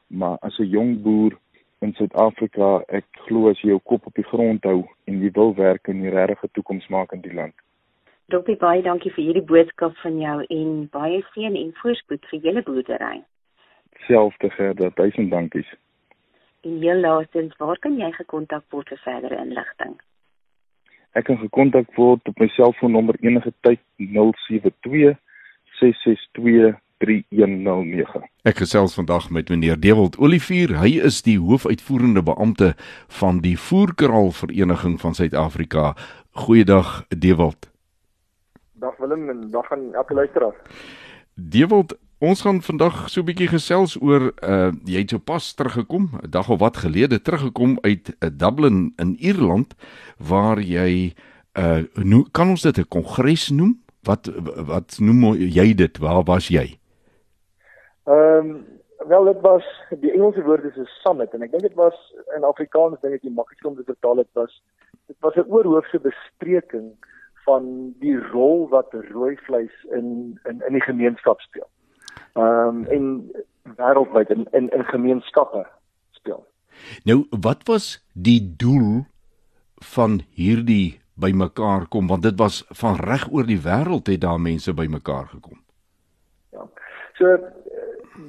[0.07, 1.39] Maar as 'n jong boer
[1.81, 5.55] in Suid-Afrika, ek glo as jy jou kop op die grond hou en jy wil
[5.55, 7.55] werk en 'n regte toekoms maak in die land.
[8.29, 12.63] Dokter baie dankie vir hierdie boodskap van jou en baie seën en voorspoed vir julle
[12.63, 13.23] boerdery.
[14.07, 15.69] Selfde gerda, duisend dankies.
[16.63, 19.97] En heel laastens, waar kan jy gekontak word vir verdere inligting?
[21.19, 25.17] Ek kan gekontak word op my selfoonnommer enige tyd 072
[25.81, 28.23] 662 3109.
[28.47, 30.77] Ek gesels vandag met meneer Dewald Olivier.
[30.79, 32.73] Hy is die hoofuitvoerende beampte
[33.19, 35.97] van die Voerkraal Vereniging van Suid-Afrika.
[36.47, 37.73] Goeiedag Dewald.
[38.79, 40.55] Dag Willem en dag aan elke luisteraar.
[41.35, 46.05] Dewald, Ons gaan vandag so 'n bietjie gesels oor uh jy het so pas teruggekom,
[46.23, 49.75] 'n dag of wat gelede teruggekom uit uh, Dublin in Ierland
[50.19, 51.15] waar jy
[51.59, 53.75] uh nou kan ons dit 'n kongres noem?
[54.07, 54.31] Wat
[54.71, 55.99] wat noem jy dit?
[55.99, 56.79] Waar was jy?
[58.07, 58.67] Ehm um,
[59.09, 62.45] wel dit was die Engelse woord is 'n summit en ek dink dit was in
[62.45, 64.63] Afrikaans dink ek jy maklik om dit te vertaal dit was
[65.07, 66.95] dit was 'n oorhoofse bespreking
[67.45, 71.72] van die rol wat rooi vleis in in in die gemeenskap speel
[72.33, 73.07] ehm um, en
[73.77, 75.67] wêreldwyd in, in in gemeenskappe
[76.11, 76.47] speel.
[77.05, 79.05] Nou, wat was die doel
[79.95, 84.75] van hierdie bymekaar kom want dit was van reg oor die wêreld het daar mense
[84.75, 85.61] bymekaar gekom.
[86.51, 86.69] Ja.
[87.19, 87.37] So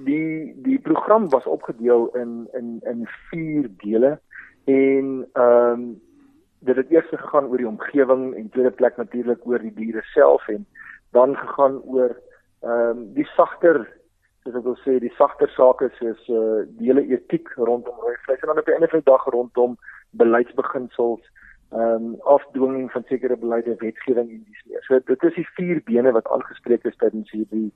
[0.06, 4.20] die die program was opgedeel in in in vier dele
[4.66, 6.02] en ehm um,
[6.64, 10.48] dit het eers gegaan oor die omgewing en tweede plek natuurlik oor die diere self
[10.48, 10.66] en
[11.12, 12.16] dan gegaan oor
[12.64, 13.84] ehm um, die sagter
[14.44, 18.42] soos ek wil sê die sagter sake soos uh die hele etiek rondom rooi vleis
[18.42, 19.78] en dan op die einde van die dag rondom
[20.24, 21.24] beleidsbeginsels
[21.74, 24.84] ehm um, afdwinging van sekere beleide wetgewing en dis meer.
[24.88, 27.72] So dit is die vier bene wat aangespreek is tydens hierdie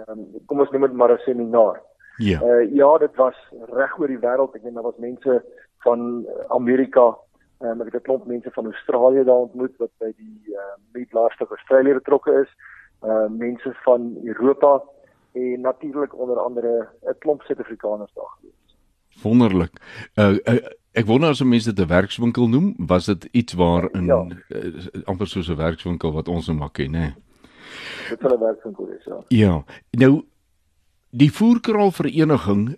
[0.00, 1.80] ehm um, kom ons noem dit maar 'n seminaar.
[2.16, 2.40] Ja.
[2.42, 3.36] Uh ja, dit was
[3.72, 4.54] reg oor die wêreld.
[4.54, 5.44] Ek dink daar was mense
[5.84, 7.14] van Amerika,
[7.60, 10.80] ehm um, ek het 'n klomp mense van Australië daar ontmoet wat by die ehm
[10.80, 12.50] uh, Midwest Australië betrokke is.
[13.04, 14.82] Uh, mense van Europa
[15.32, 18.76] en natuurlik onder andere 'n klomp Suid-Afrikaners daar gewees.
[19.22, 19.72] Wonderlik.
[20.14, 24.04] Uh, uh ek wonder as mense dit 'n werkswinkel noem, was dit iets waar in
[24.04, 24.26] ja.
[24.48, 27.14] uh, amper soos 'n werkswinkel wat ons nou maak ken, né?
[28.08, 29.24] Dit sal 'n werkswinkel wees, ja.
[29.28, 29.64] Ja.
[29.90, 30.24] Nou
[31.10, 32.76] die voerkraal vereniging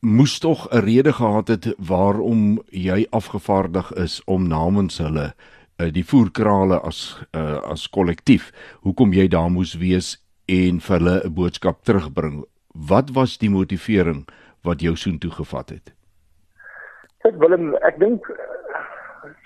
[0.00, 5.34] moes tog 'n rede gehad het waarom jy afgevaardig is om namens hulle
[5.78, 8.52] uh, die voerkrale as uh, as kollektief.
[8.82, 10.16] Hoekom jy daar moes wees
[10.48, 12.44] en vir hulle 'n boodskap terugbring.
[12.74, 14.28] Wat was die motivering
[14.62, 15.92] wat jou soontoe gevat het?
[17.24, 18.26] Ek Willem, ek dink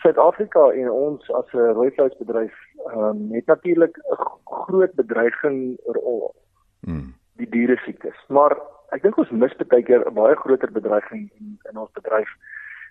[0.03, 2.55] Suid-Afrika en ons as 'n rooivleisbedryf
[2.95, 6.35] um, het natuurlik 'n groot bedreiging rol.
[6.81, 7.15] Hmm.
[7.37, 8.17] Die diere siektes.
[8.29, 8.57] Maar
[8.91, 12.29] ek dink ons mis baie keer 'n baie groter bedreiging in, in ons bedryf.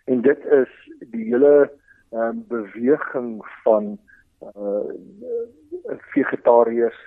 [0.06, 0.69] En dit is
[1.00, 1.71] die hele
[2.12, 3.98] um, beweging van
[4.41, 4.94] uh
[6.13, 6.98] vegetariërs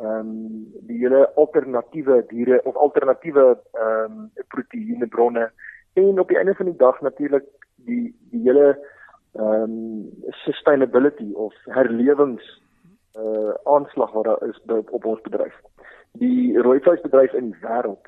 [0.00, 5.50] ehm um, die hele alternatiewe diere of alternatiewe ehm um, proteïenebronne
[5.92, 7.44] en op die einde van die dag natuurlik
[7.76, 8.78] die die hele
[9.32, 10.08] ehm um,
[10.44, 12.62] sustainability of herlewings
[13.18, 14.60] uh aanslag wat daar is
[14.90, 15.54] op ons bedryf.
[16.12, 18.06] Die rooivleisbedryf in die wêreld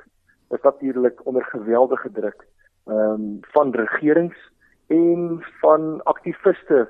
[0.49, 2.47] is natuurlik onder geweldige druk
[2.85, 4.51] ehm um, van regerings
[4.93, 6.89] en van aktiviste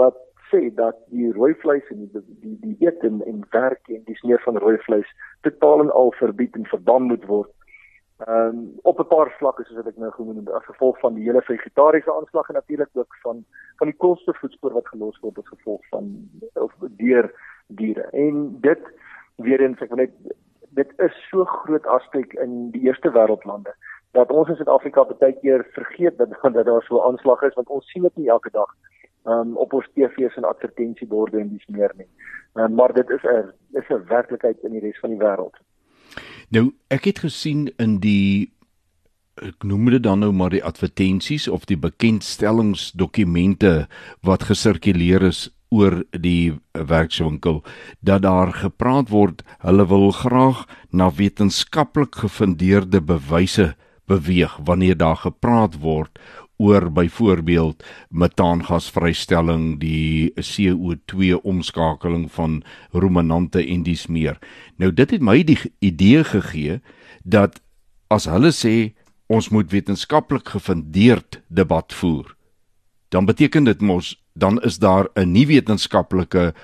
[0.00, 0.16] wat
[0.50, 4.16] sê dat die rooi vleis en die die die eet en, en werk en die
[4.20, 5.08] sneer van rooi vleis
[5.46, 7.52] totaal en al verbied en verbân moet word.
[8.26, 11.14] Ehm um, op 'n paar vlakke soos wat ek nou genoem het as gevolg van
[11.14, 13.44] die hele vegetariese aanslag en natuurlik ook van
[13.78, 16.10] van die koolstofvoetspoor wat gelos word as gevolg van
[16.54, 17.32] of deur
[17.66, 18.08] diere.
[18.12, 18.82] En dit
[19.36, 20.14] weer eens ek wil net
[20.80, 23.72] dit is so groot aspek in die eerste wêreldlande
[24.16, 27.68] dat ons in Suid-Afrika baie keer vergeet dat dat daar so 'n aanslag is want
[27.68, 28.74] ons sien dit nie elke dag
[29.24, 32.08] um, op ons TV's en advertensieborde en dis meer nie.
[32.54, 35.56] Um, maar dit is 'n is 'n werklikheid in die res van die wêreld.
[36.48, 38.52] Nou, ek het gesien in die
[39.34, 43.86] ek noem dit dan nou maar die advertensies of die bekendstellingsdokumente
[44.20, 47.64] wat gesirkuleer is oor die werkswinkel
[48.00, 53.74] dat daar gepraat word hulle wil graag na wetenskaplik gefundeerde bewyse
[54.08, 56.18] beweeg wanneer daar gepraat word
[56.58, 64.38] oor byvoorbeeld metaangasvrystelling, die CO2 omskakeling van ruminante en dies meer.
[64.76, 66.80] Nou dit het my die idee gegee
[67.22, 67.60] dat
[68.10, 68.94] as hulle sê
[69.28, 72.34] ons moet wetenskaplik gefundeerd debat voer,
[73.08, 76.54] dan beteken dit mos dan is daar 'n nie wetenskaplike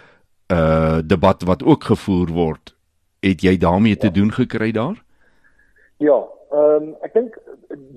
[0.52, 2.76] uh debat wat ook gevoer word.
[3.20, 5.04] Het jy daarmee te doen gekry daar?
[5.96, 6.24] Ja,
[6.54, 7.38] ehm um, ek dink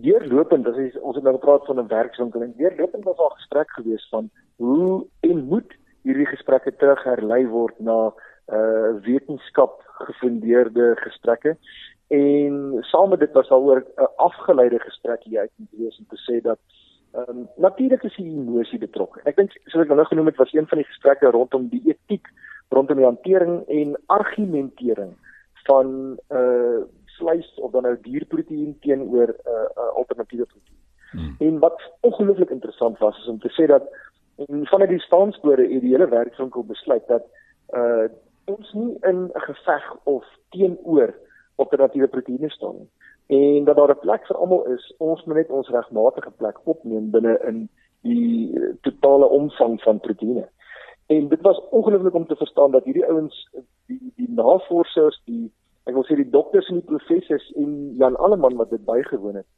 [0.04, 4.08] deurlopend as ons het nou gepraat van 'n werkswinkel en deurlopend was al gesprek gewees
[4.14, 5.76] van hoe en moet
[6.08, 8.00] hierdie gesprekke terug herlei word na
[8.58, 11.58] uh wetenskap gefundeerde gesprekke
[12.08, 16.06] en saam met dit was al oor 'n afgeleide gesprek hier uit moet wees om
[16.10, 16.60] te sê dat
[17.14, 19.22] ehm um, natuurlik is die emosie betrokke.
[19.24, 22.28] Ek dink soos ek nou genoem het was een van die gesprekke rondom die etiek
[22.70, 25.14] rondom die hantering en argumentering
[25.68, 26.82] van uh
[27.18, 30.86] vleis of dan nou dierproteïen teenoor 'n uh, uh, alternatiewe proteïen.
[31.12, 31.36] Hmm.
[31.40, 33.84] En wat ongelooflik interessant was is om te sê dat
[34.36, 37.24] en vanuit die staansbode het die hele werkswinkel besluit dat
[37.74, 38.08] uh
[38.48, 41.16] ons nie in 'n geveg of teenoor
[41.56, 42.90] alternatiewe proteïene staan nie.
[43.28, 47.12] En dat daar 'n plek vir almal is, ons moet net ons regmatige plek opneem
[47.12, 47.70] binne in
[48.02, 50.48] die totale omvang van proteïene.
[51.08, 53.50] En dit was ongelooflik om te verstaan dat hierdie ouens
[53.86, 55.52] die die navorsers, die
[55.88, 59.50] ek wil sê die dokters en die professors en Jan Alleman wat dit bygewoon het.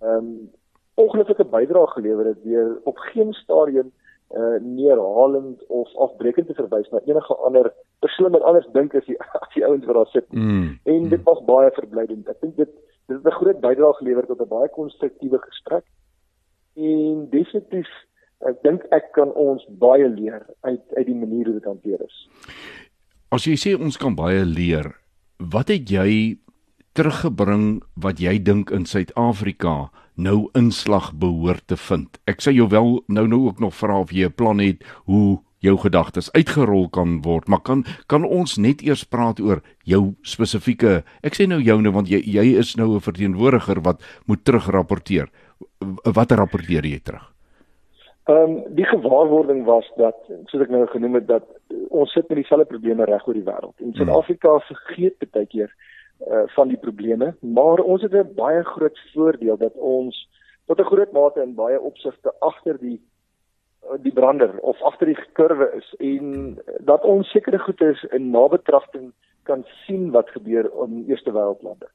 [0.00, 0.50] Ehm um,
[1.00, 3.92] ongelukkige bydrae gelewer het deur op geen stadium
[4.36, 9.16] uh neerhalend of afbreekend te verwys na enige ander persoon wat anders dink as die
[9.22, 10.28] as die ouens wat daar sit.
[10.32, 11.24] Mm, en dit mm.
[11.24, 12.28] was baie verblydend.
[12.28, 12.70] Ek dink dit
[13.10, 15.84] dit het 'n groot bydrae gelewer tot 'n baie konstruktiewe gesprek.
[16.76, 17.90] En definitief
[18.38, 22.28] ek dink ek kan ons baie leer uit uit die manier hoe dit hanteer is.
[23.30, 24.99] As jy sê ons kan baie leer,
[25.40, 26.36] wat het jy
[26.92, 32.20] teruggebring wat jy dink in Suid-Afrika nou inslag behoort te vind?
[32.28, 35.40] Ek sê jou wel nou nou ook nog vra of jy 'n plan het hoe
[35.60, 41.04] jou gedagtes uitgerol kan word, maar kan kan ons net eers praat oor jou spesifieke
[41.22, 45.28] ek sê nou joune want jy jy is nou 'n verteenwoordiger wat moet terugrapporteer.
[46.04, 47.32] Wat rapporteer jy terug?
[48.30, 51.46] Ehm um, die gewaarwording was dat soos ek nou genoem het dat
[51.88, 53.74] ons sit met dieselfde probleme reg oor die wêreld.
[53.82, 55.72] En Suid-Afrika vergeet baie keer
[56.28, 60.28] uh van die probleme, maar ons het 'n baie groot voordeel dat ons
[60.66, 63.00] tot 'n groot mate in baie opsigte agter die
[64.04, 69.12] die brander of agter die kurwe is en dat ons sekere goedes in nabetragting
[69.42, 71.88] kan sien wat gebeur in eerste wêreldlande.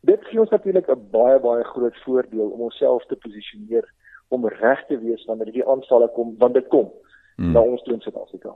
[0.00, 3.88] Dit gee ons natuurlik 'n baie baie groot voordeel om onsself te posisioneer
[4.30, 6.90] om reg te wees wanneer die aanvalle kom want dit kom
[7.36, 7.52] hmm.
[7.52, 8.54] na ons toe in Suid-Afrika.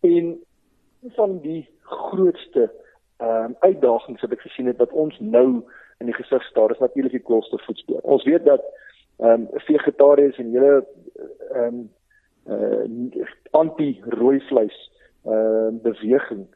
[0.00, 0.32] En
[1.18, 2.70] van die grootste
[3.22, 5.62] ehm um, uitdagings wat ek gesien het wat ons nou
[6.02, 8.00] in die gesig staar is natuurlik die koolstofvoetspoor.
[8.02, 8.64] Ons weet dat
[9.22, 10.86] ehm um, vegetariërs en hele
[11.52, 11.90] ehm um,
[12.50, 14.78] uh anti-rooi vleis
[15.30, 16.46] uh beweging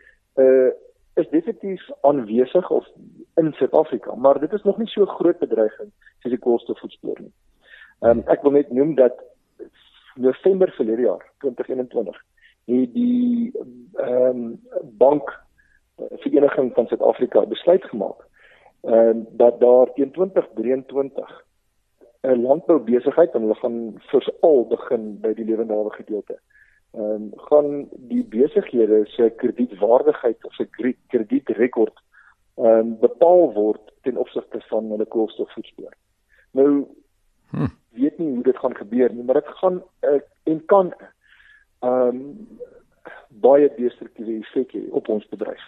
[0.43, 0.73] uh
[1.15, 2.87] is definitief aanwesig of
[3.35, 7.33] in Suid-Afrika, maar dit is nog nie so groot bedreiging soos die koolstofvoetspoor nie.
[8.01, 9.17] Ehm um, ek wil net noem dat
[10.17, 12.17] November verlede jaar 2021
[12.67, 13.53] het die
[13.95, 14.61] ehm um,
[14.99, 15.33] bank
[15.97, 18.27] vereniging van Suid-Afrika besluit gemaak
[18.83, 21.45] ehm um, dat daar teen 2023
[22.23, 26.39] 'n landboubesigheid en hulle gaan veral begin by die lewendawe gedeelte.
[26.93, 30.69] Ehm um, gaan die besighede se kredietwaardigheid of se
[31.07, 31.97] kredietrekord
[32.57, 35.97] ehm um, bepaal word ten opsigte van hulle koolstofvoetspoor.
[36.51, 36.87] Nou.
[38.07, 40.21] Weet nie hoe dit gaan gebeur nie, maar dit gaan uh,
[40.53, 40.95] en kan
[41.85, 42.23] ehm um,
[43.43, 45.61] baie destruktiewe effek hê op ons bedryf.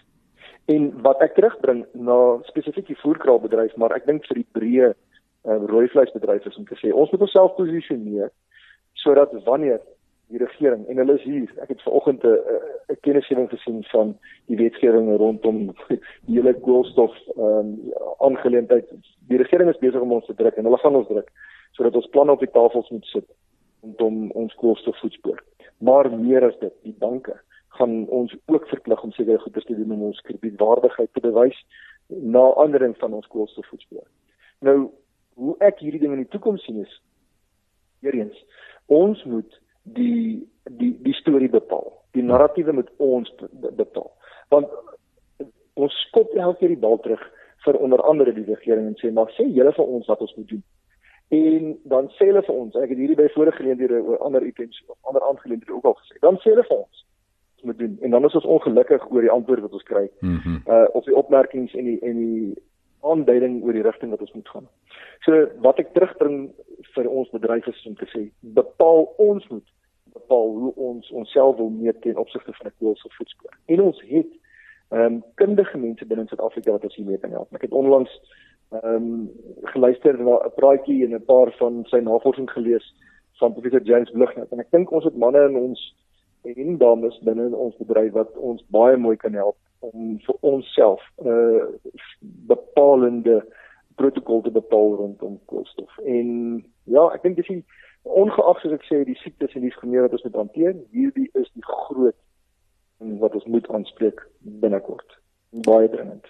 [0.73, 2.17] En wat ek terugbring na
[2.49, 4.89] spesifiek die voerkraalbedryf, maar ek dink vir die breë
[5.49, 8.33] uh, rooi vleisbedryf is om te sê ons moet onsself posisioneer
[8.99, 9.81] sodat wanneer
[10.29, 12.39] die regering en hulle is hier ek het vanoggend 'n
[12.93, 15.75] 'n kennisgewing gesien van die wetgewing rondom
[16.27, 17.69] die hele koolstof ehm um,
[18.29, 18.91] aangeleentheid
[19.29, 21.31] die regering is besig om ons te druk en hulle gaan ons druk
[21.77, 23.29] sodat ons planne op die tafels moet sit
[23.83, 25.43] rondom ons koolstofvoetspoor
[25.91, 27.37] maar meer as dit die banke
[27.79, 31.59] gaan ons ook verplig om sekere goeie te doen om ons kredietwaardigheid te bewys
[32.09, 34.07] na aandering van ons koolstofvoetspoor
[34.67, 34.79] nou
[35.39, 37.01] hoe ek hierdie ding in die toekoms sien is
[38.03, 38.45] weer eens
[38.89, 41.93] ons moet die die die storie bepaal.
[42.17, 43.33] Die narratiewe moet ons
[43.77, 44.11] bepaal.
[44.53, 44.73] Want
[45.79, 47.23] ons skop elke keer die bal terug
[47.65, 50.49] vir onder andere die regering en sê maar sê julle vir ons wat ons moet
[50.55, 50.65] doen.
[51.29, 54.81] En dan sê hulle vir ons, ek het hierdie by vorige geleenthede oor ander items
[54.87, 56.17] of ander aangeleenthede ook al gesê.
[56.25, 57.05] Dan sê hulle vir ons
[57.59, 60.09] wat moet doen en dan is ons ongelukkig oor die antwoord wat ons kry.
[60.21, 60.63] Mm -hmm.
[60.67, 62.63] Uh of die opmerkings en die en die
[63.01, 64.69] aanduiding oor die rigting wat ons moet gaan.
[65.21, 66.51] So wat ek terugbring
[66.95, 69.69] vir ons bedryf is om te sê bepaal ons moet
[70.13, 73.59] bepaal hoe ons onsself wil meet ten opsigte van 'n koolstofvoetspoor.
[73.67, 74.33] En ons het
[74.89, 77.55] ehm um, kundige mense binne Suid-Afrika wat ons hiermee kan help.
[77.55, 78.21] Ek het onlangs
[78.71, 79.31] ehm um,
[79.73, 82.95] geluister na 'n praatjie en 'n paar van sy navorsing gelees
[83.41, 85.95] van professor James Blighnet en ek dink ons het manne in ons
[86.43, 91.03] en dames binne in ons bedryf wat ons baie mooi kan help om vir onsself
[91.23, 91.65] 'n uh,
[92.21, 93.45] bepalende
[93.95, 95.99] protokol te bepaal rondom koolstof.
[95.99, 96.29] En
[96.85, 97.65] ja, ek dink dis die
[98.03, 101.51] ongeag soos ek sê die siektes en die skene wat ons moet hanteer, hierdie is
[101.55, 102.17] die groot
[102.99, 104.23] wat ons moet aanspreek
[104.63, 105.19] binnekort.
[105.51, 106.27] Baie dringend.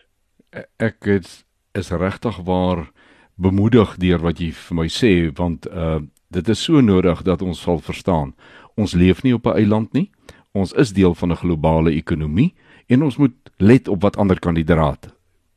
[0.57, 1.45] E-, ek is,
[1.79, 2.91] is regtig waar
[3.39, 7.61] bemoedig deur wat jy vir my sê want uh dit is so nodig dat ons
[7.61, 8.35] sal verstaan.
[8.77, 10.11] Ons leef nie op 'n eiland nie.
[10.53, 12.55] Ons is deel van 'n globale ekonomie
[12.87, 15.09] en ons moet let op wat ander kan die draad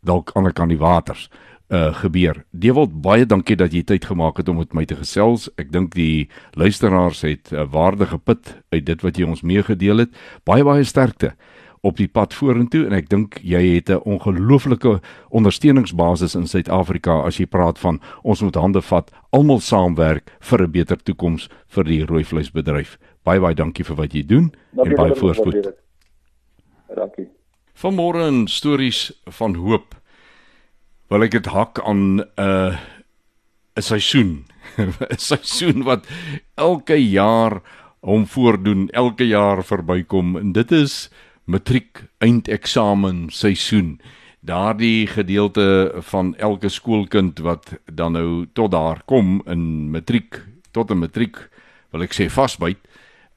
[0.01, 1.29] dalk ander kan die waters
[1.71, 2.41] uh gebeur.
[2.51, 5.47] Dewald baie dankie dat jy tyd gemaak het om met my te gesels.
[5.55, 6.27] Ek dink die
[6.59, 10.11] luisteraars het 'n uh, waardige put uit dit wat jy ons meegedeel het.
[10.43, 11.35] Baie baie sterkte
[11.81, 17.37] op die pad vorentoe en ek dink jy het 'n ongelooflike ondersteuningsbasis in Suid-Afrika as
[17.37, 22.05] jy praat van ons moet hande vat, almal saamwerk vir 'n beter toekoms vir die
[22.05, 22.97] rooi vleisbedryf.
[23.23, 25.73] Baie baie dankie vir wat jy doen dankie en baie voorspoed.
[26.95, 27.27] Dankie.
[27.73, 29.95] Vanmôre in stories van hoop
[31.09, 32.77] wil ek dit hak aan 'n uh,
[33.75, 34.45] 'n seisoen.
[34.77, 36.05] 'n Seisoen wat
[36.55, 37.61] elke jaar
[38.01, 41.09] hom voordoen, elke jaar verbykom en dit is
[41.51, 43.99] matriek eindeksamen seisoen.
[44.41, 50.39] Daardie gedeelte van elke skoolkind wat dan nou tot daar kom in matriek
[50.71, 51.37] tot 'n matriek
[51.91, 52.79] wil ek sê vasbyt.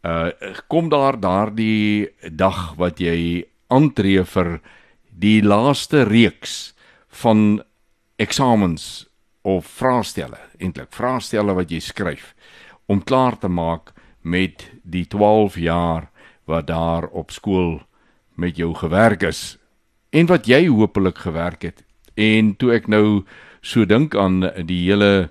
[0.05, 0.31] Uh
[0.69, 4.61] kom daar daardie dag wat jy aantree vir
[5.11, 6.75] die laaste reeks
[7.09, 7.63] van
[8.17, 9.07] eksamens
[9.43, 12.35] of vraestelle, eintlik vraestelle wat jy skryf
[12.87, 13.93] om klaar te maak
[14.23, 16.11] met die 12 jaar
[16.45, 17.81] wat daar op skool
[18.35, 19.57] met jou gewerk is
[20.15, 21.83] en wat jy hopelik gewerk het.
[22.15, 23.25] En toe ek nou
[23.65, 25.31] so dink aan die hele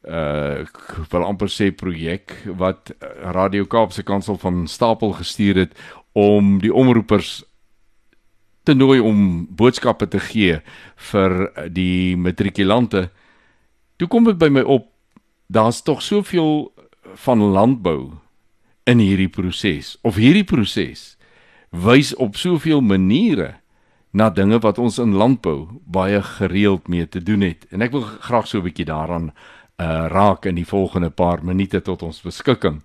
[0.00, 0.64] uh
[1.12, 2.92] wil amper sê projek wat
[3.34, 5.74] Radio Kaapse Kansel van Stapel gestuur het
[6.16, 7.42] om die omroepers
[8.64, 10.60] te nooi om boodskappe te gee
[11.10, 11.34] vir
[11.68, 13.10] die matrikulante.
[13.96, 14.88] Toe kom dit by my op,
[15.52, 16.70] daar's tog soveel
[17.26, 18.12] van landbou
[18.88, 21.19] in hierdie proses of hierdie proses
[21.70, 23.54] wys op soveel maniere
[24.10, 27.66] na dinge wat ons in landbou baie gereeld mee te doen het.
[27.70, 29.30] En ek wil graag so 'n bietjie daaraan
[29.78, 32.82] uh raak in die volgende paar minute tot ons beskikking.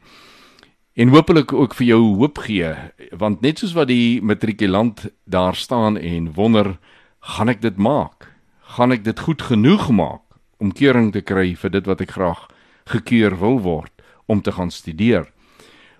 [0.96, 2.72] En hopelik ook vir jou hoop gee,
[3.12, 6.78] want net soos wat die matrikulant daar staan en wonder,
[7.20, 8.32] gaan ek dit maak?
[8.62, 10.22] Gaan ek dit goed genoeg maak
[10.58, 12.48] om keuring te kry vir dit wat ek graag
[12.86, 13.92] gekeur wil word
[14.26, 15.35] om te gaan studeer?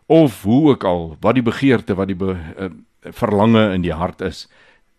[0.06, 2.70] Of hoe ook al, wat die begeerte, wat die be, uh,
[3.12, 4.46] verlange in die hart is,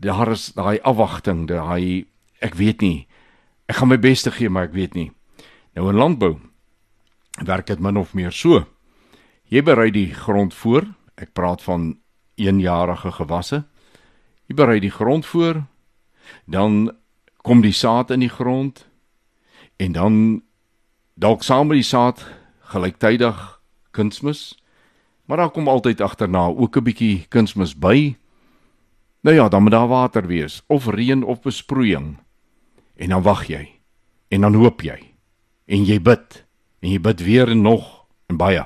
[0.02, 2.06] daar is daai afwagting, daai
[2.44, 3.06] ek weet nie.
[3.70, 5.10] Ek gaan my bes te gee, maar ek weet nie.
[5.76, 6.36] Nou in landbou
[7.44, 8.64] werk dit min of meer so.
[9.52, 10.86] Jy berei die grond voor.
[11.16, 11.96] Ek praat van
[12.36, 13.64] eenjarige gewasse.
[14.48, 15.64] Jy berei die grond voor.
[16.44, 16.90] Dan
[17.46, 18.86] kom die saad in die grond
[19.76, 20.14] en dan
[21.14, 22.24] dalk saam met die saad
[22.72, 23.60] gelyktydig
[23.94, 24.56] kunsmis.
[25.26, 28.16] Maar daar kom altyd agterna ook 'n bietjie kunsmis by.
[29.20, 32.16] Nou ja, dan moet daar water wees of reën of besproeiing.
[32.96, 33.70] En dan wag jy.
[34.28, 35.16] En dan hoop jy
[35.66, 36.42] en jy bid
[36.82, 38.62] en jy bid weer en nog en baie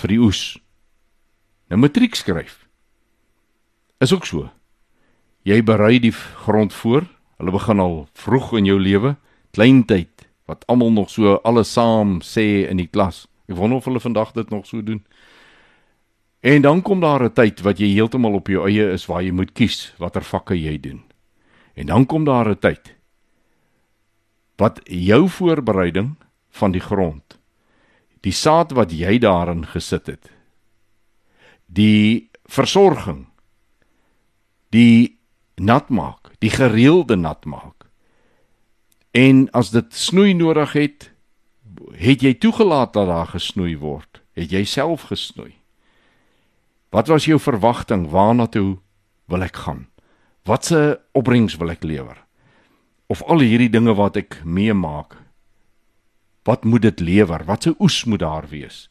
[0.00, 0.58] vir die oes.
[1.70, 2.64] Nou matriek skryf.
[4.00, 4.48] Is ook so.
[5.44, 7.06] Jy berei die grond voor.
[7.40, 9.14] Hulle begin al vroeg in jou lewe,
[9.56, 13.28] klein tyd wat almal nog so alles saam sê in die klas.
[13.46, 15.04] Ek wonder of hulle vandag dit nog so doen.
[16.40, 19.30] En dan kom daar 'n tyd wat jy heeltemal op jou eie is waar jy
[19.30, 21.02] moet kies watter vakke jy doen.
[21.74, 22.96] En dan kom daar 'n tyd
[24.56, 26.16] wat jou voorbereiding
[26.50, 27.38] van die grond
[28.20, 30.30] die saad wat jy daarin gesit het
[31.66, 33.26] die versorging
[34.68, 35.18] die
[35.56, 37.84] nat maak die gereelde nat maak.
[39.10, 41.10] En as dit snoei nodig het
[41.96, 44.20] het jy toegelaat dat daar gesnoei word?
[44.32, 45.59] Het jy self gesnoei
[46.90, 48.08] wat was jou verwagting?
[48.10, 48.78] Waarna toe
[49.30, 49.86] wil ek gaan?
[50.46, 52.18] Watse opbrengs wil ek lewer?
[53.10, 55.18] Of al hierdie dinge wat ek meemaak
[56.48, 57.44] wat moet dit lewer?
[57.44, 58.88] Wat se oes moet daar wees?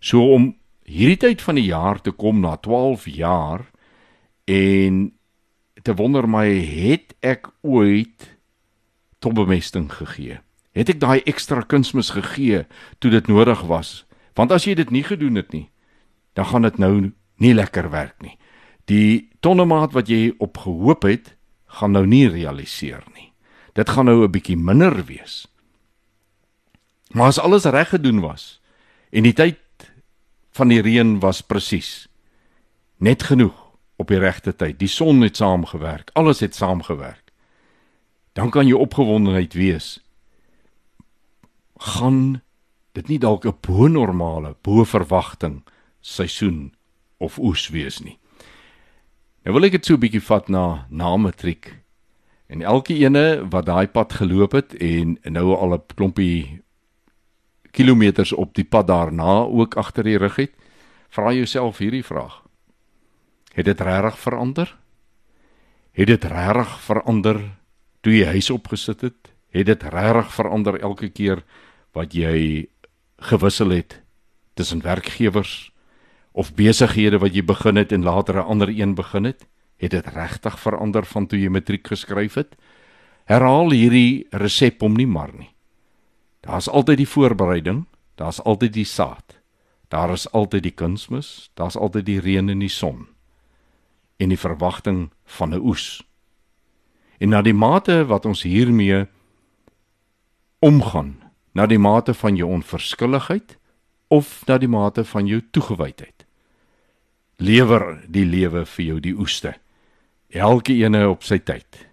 [0.00, 0.52] So om
[0.88, 3.66] hierdie tyd van die jaar te kom na 12 jaar
[4.48, 5.08] en
[5.82, 8.38] te wonder my het ek ooit
[9.18, 10.38] topbemesting gegee?
[10.72, 12.62] Het ek daai ekstra kunsmis gegee
[13.02, 14.06] toe dit nodig was?
[14.38, 15.66] Want as jy dit nie gedoen het nie
[16.38, 16.92] dan gaan dit nou
[17.42, 18.36] nie lekker werk nie
[18.90, 21.34] die tonnemaat wat jy op gehoop het
[21.78, 23.28] gaan nou nie realiseer nie
[23.78, 25.46] dit gaan nou 'n bietjie minder wees.
[27.10, 28.60] Maar as alles reg gedoen was
[29.10, 29.58] en die tyd
[30.50, 32.08] van die reën was presies
[32.96, 33.54] net genoeg
[33.96, 37.32] op die regte tyd, die son het saamgewerk, alles het saamgewerk.
[38.32, 40.00] Dan kan jy opgewondenheid wees.
[41.76, 42.42] Gaan
[42.92, 45.62] dit nie dalk 'n bo-normale, bo-verwagting
[46.08, 46.72] seisoen
[47.18, 48.18] of oes wees nie.
[49.44, 51.74] Nou wil ek dit so 'n bietjie vat na na matriek
[52.48, 56.62] En elke ene wat daai pad geloop het en nou al 'n klompie
[57.70, 60.52] kilometers op die pad daarna ook agter die rug het,
[61.08, 62.42] vra jouself hierdie vraag.
[63.52, 64.76] Het dit regtig verander?
[65.90, 67.40] Het dit regtig verander
[68.00, 69.32] toe jy huis opgesit het?
[69.48, 71.44] Het dit regtig verander elke keer
[71.92, 72.68] wat jy
[73.16, 74.02] gewissel het
[74.54, 75.72] tussen werkgewers
[76.38, 79.46] of besighede wat jy begin het en later 'n ander een begin het?
[79.76, 82.56] Het dit regtig verander van toe jy matriek geskryf het?
[83.24, 85.50] Herhaal hierdie resep om nie maar nie.
[86.40, 89.40] Daar's altyd die voorbereiding, daar's altyd die saad.
[89.88, 93.06] Daar is altyd die kunsmis, daar's altyd die reën en die son
[94.18, 96.02] en die verwagting van 'n oes.
[97.18, 99.06] En na die mate wat ons hiermee
[100.58, 101.22] omgaan,
[101.52, 103.58] na die mate van jou onverskilligheid
[104.08, 106.17] of na die mate van jou toegewydheid,
[107.38, 109.54] lewer die lewe vir jou die oeste
[110.28, 111.86] elke ene op sy tyd.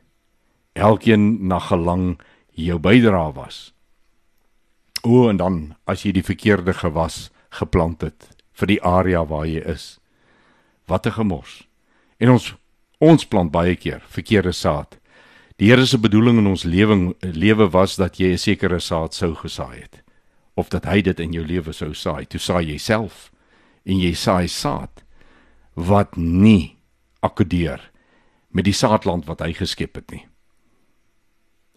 [0.76, 2.18] Elkeen na gelang
[2.52, 3.72] jou bydra was.
[5.04, 9.62] O en dan as jy die verkeerde gewas geplant het vir die area waar jy
[9.64, 10.00] is.
[10.88, 11.68] Wat 'n gemors.
[12.20, 12.56] En ons
[13.00, 14.98] ons plant baie keer verkeerde saad.
[15.58, 19.36] Die Here se bedoeling in ons lewing lewe was dat jy 'n sekere saad sou
[19.36, 20.04] gesaai het
[20.56, 22.26] of dat hy dit in jou lewe sou saai.
[22.26, 23.32] Toe saai jy self
[23.86, 25.05] en jy saai saad
[25.76, 26.76] wat nie
[27.20, 27.82] akkodeer
[28.56, 30.24] met die saadland wat hy geskep het nie.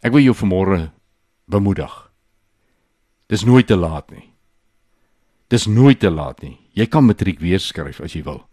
[0.03, 0.91] Ek wil jou vanmôre
[1.51, 1.91] bemoedig.
[3.29, 4.29] Dis nooit te laat nie.
[5.51, 6.55] Dis nooit te laat nie.
[6.79, 8.45] Jy kan matriek weer skryf as jy wil,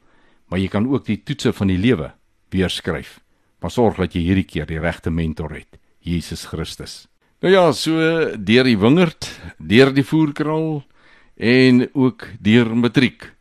[0.49, 2.09] maar jy kan ook die toetse van die lewe
[2.49, 3.19] weer skryf.
[3.61, 7.05] Maar sorg dat jy hierdie keer die regte mentor het, Jesus Christus.
[7.43, 7.93] Nou ja, so
[8.37, 9.29] deur die wingerd,
[9.59, 10.81] deur die voerkraal
[11.35, 13.34] en ook deur matriek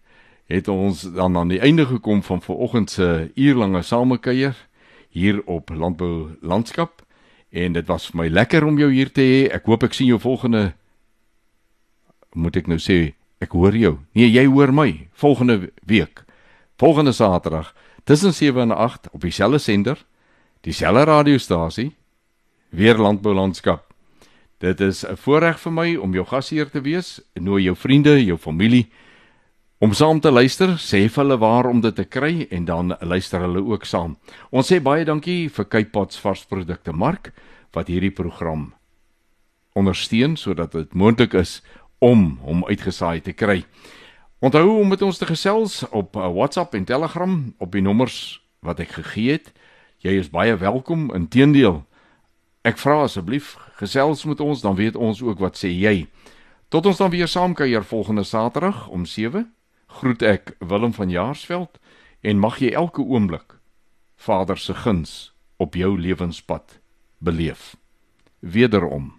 [0.46, 4.56] het ons dan aan die einde gekom van vanoggend se uurlange samekuier
[5.08, 7.02] hier op Landbou Landskap
[7.50, 9.40] en dit was vir my lekker om jou hier te hê.
[9.54, 10.72] Ek hoop ek sien jou volgende
[12.34, 13.98] moet ek nou sê ek hoor jou.
[14.12, 16.24] Nee, jy hoor my volgende week.
[16.80, 17.72] Volgende Saterdag
[18.04, 20.04] tussen 7 en 8 op dieselfde sender,
[20.60, 21.92] dieselfde radiostasie,
[22.68, 23.86] weer Landbou Landskap.
[24.58, 27.20] Dit is 'n voorreg vir my om jou gasheer te wees.
[27.34, 28.90] Nooi jou vriende, jou familie
[29.78, 33.42] om saam te luister, sê vir hulle waar om dit te kry en dan luister
[33.42, 34.14] hulle ook saam.
[34.54, 37.32] Ons sê baie dankie vir Cape Pots varsprodukte mark
[37.74, 38.72] wat hierdie program
[39.74, 41.58] ondersteun sodat dit moontlik is
[41.98, 43.64] om hom uitgesaai te kry.
[44.38, 48.78] Onthou om met ons te gesels op uh, WhatsApp en Telegram op die nommers wat
[48.84, 49.50] ek gegee het.
[50.04, 51.08] Jy is baie welkom.
[51.16, 51.82] Inteendeel,
[52.62, 56.06] ek vra asseblief gesels met ons dan weet ons ook wat sê jy.
[56.70, 59.48] Tot ons dan weer saam kuier volgende Saterdag om 7
[60.00, 61.78] groet ek Willem van Jaarsveld
[62.20, 63.58] en mag jy elke oomblik
[64.16, 66.78] Vader se guns op jou lewenspad
[67.18, 67.76] beleef.
[68.40, 69.12] Wederom.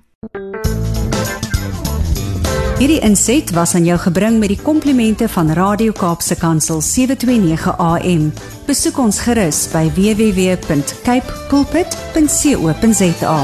[2.76, 8.34] Hierdie inset was aan jou gebring met die komplimente van Radio Kaapse Kansel 729 AM.
[8.68, 13.40] Besoek ons gerus by www.cape pulpit.co.za.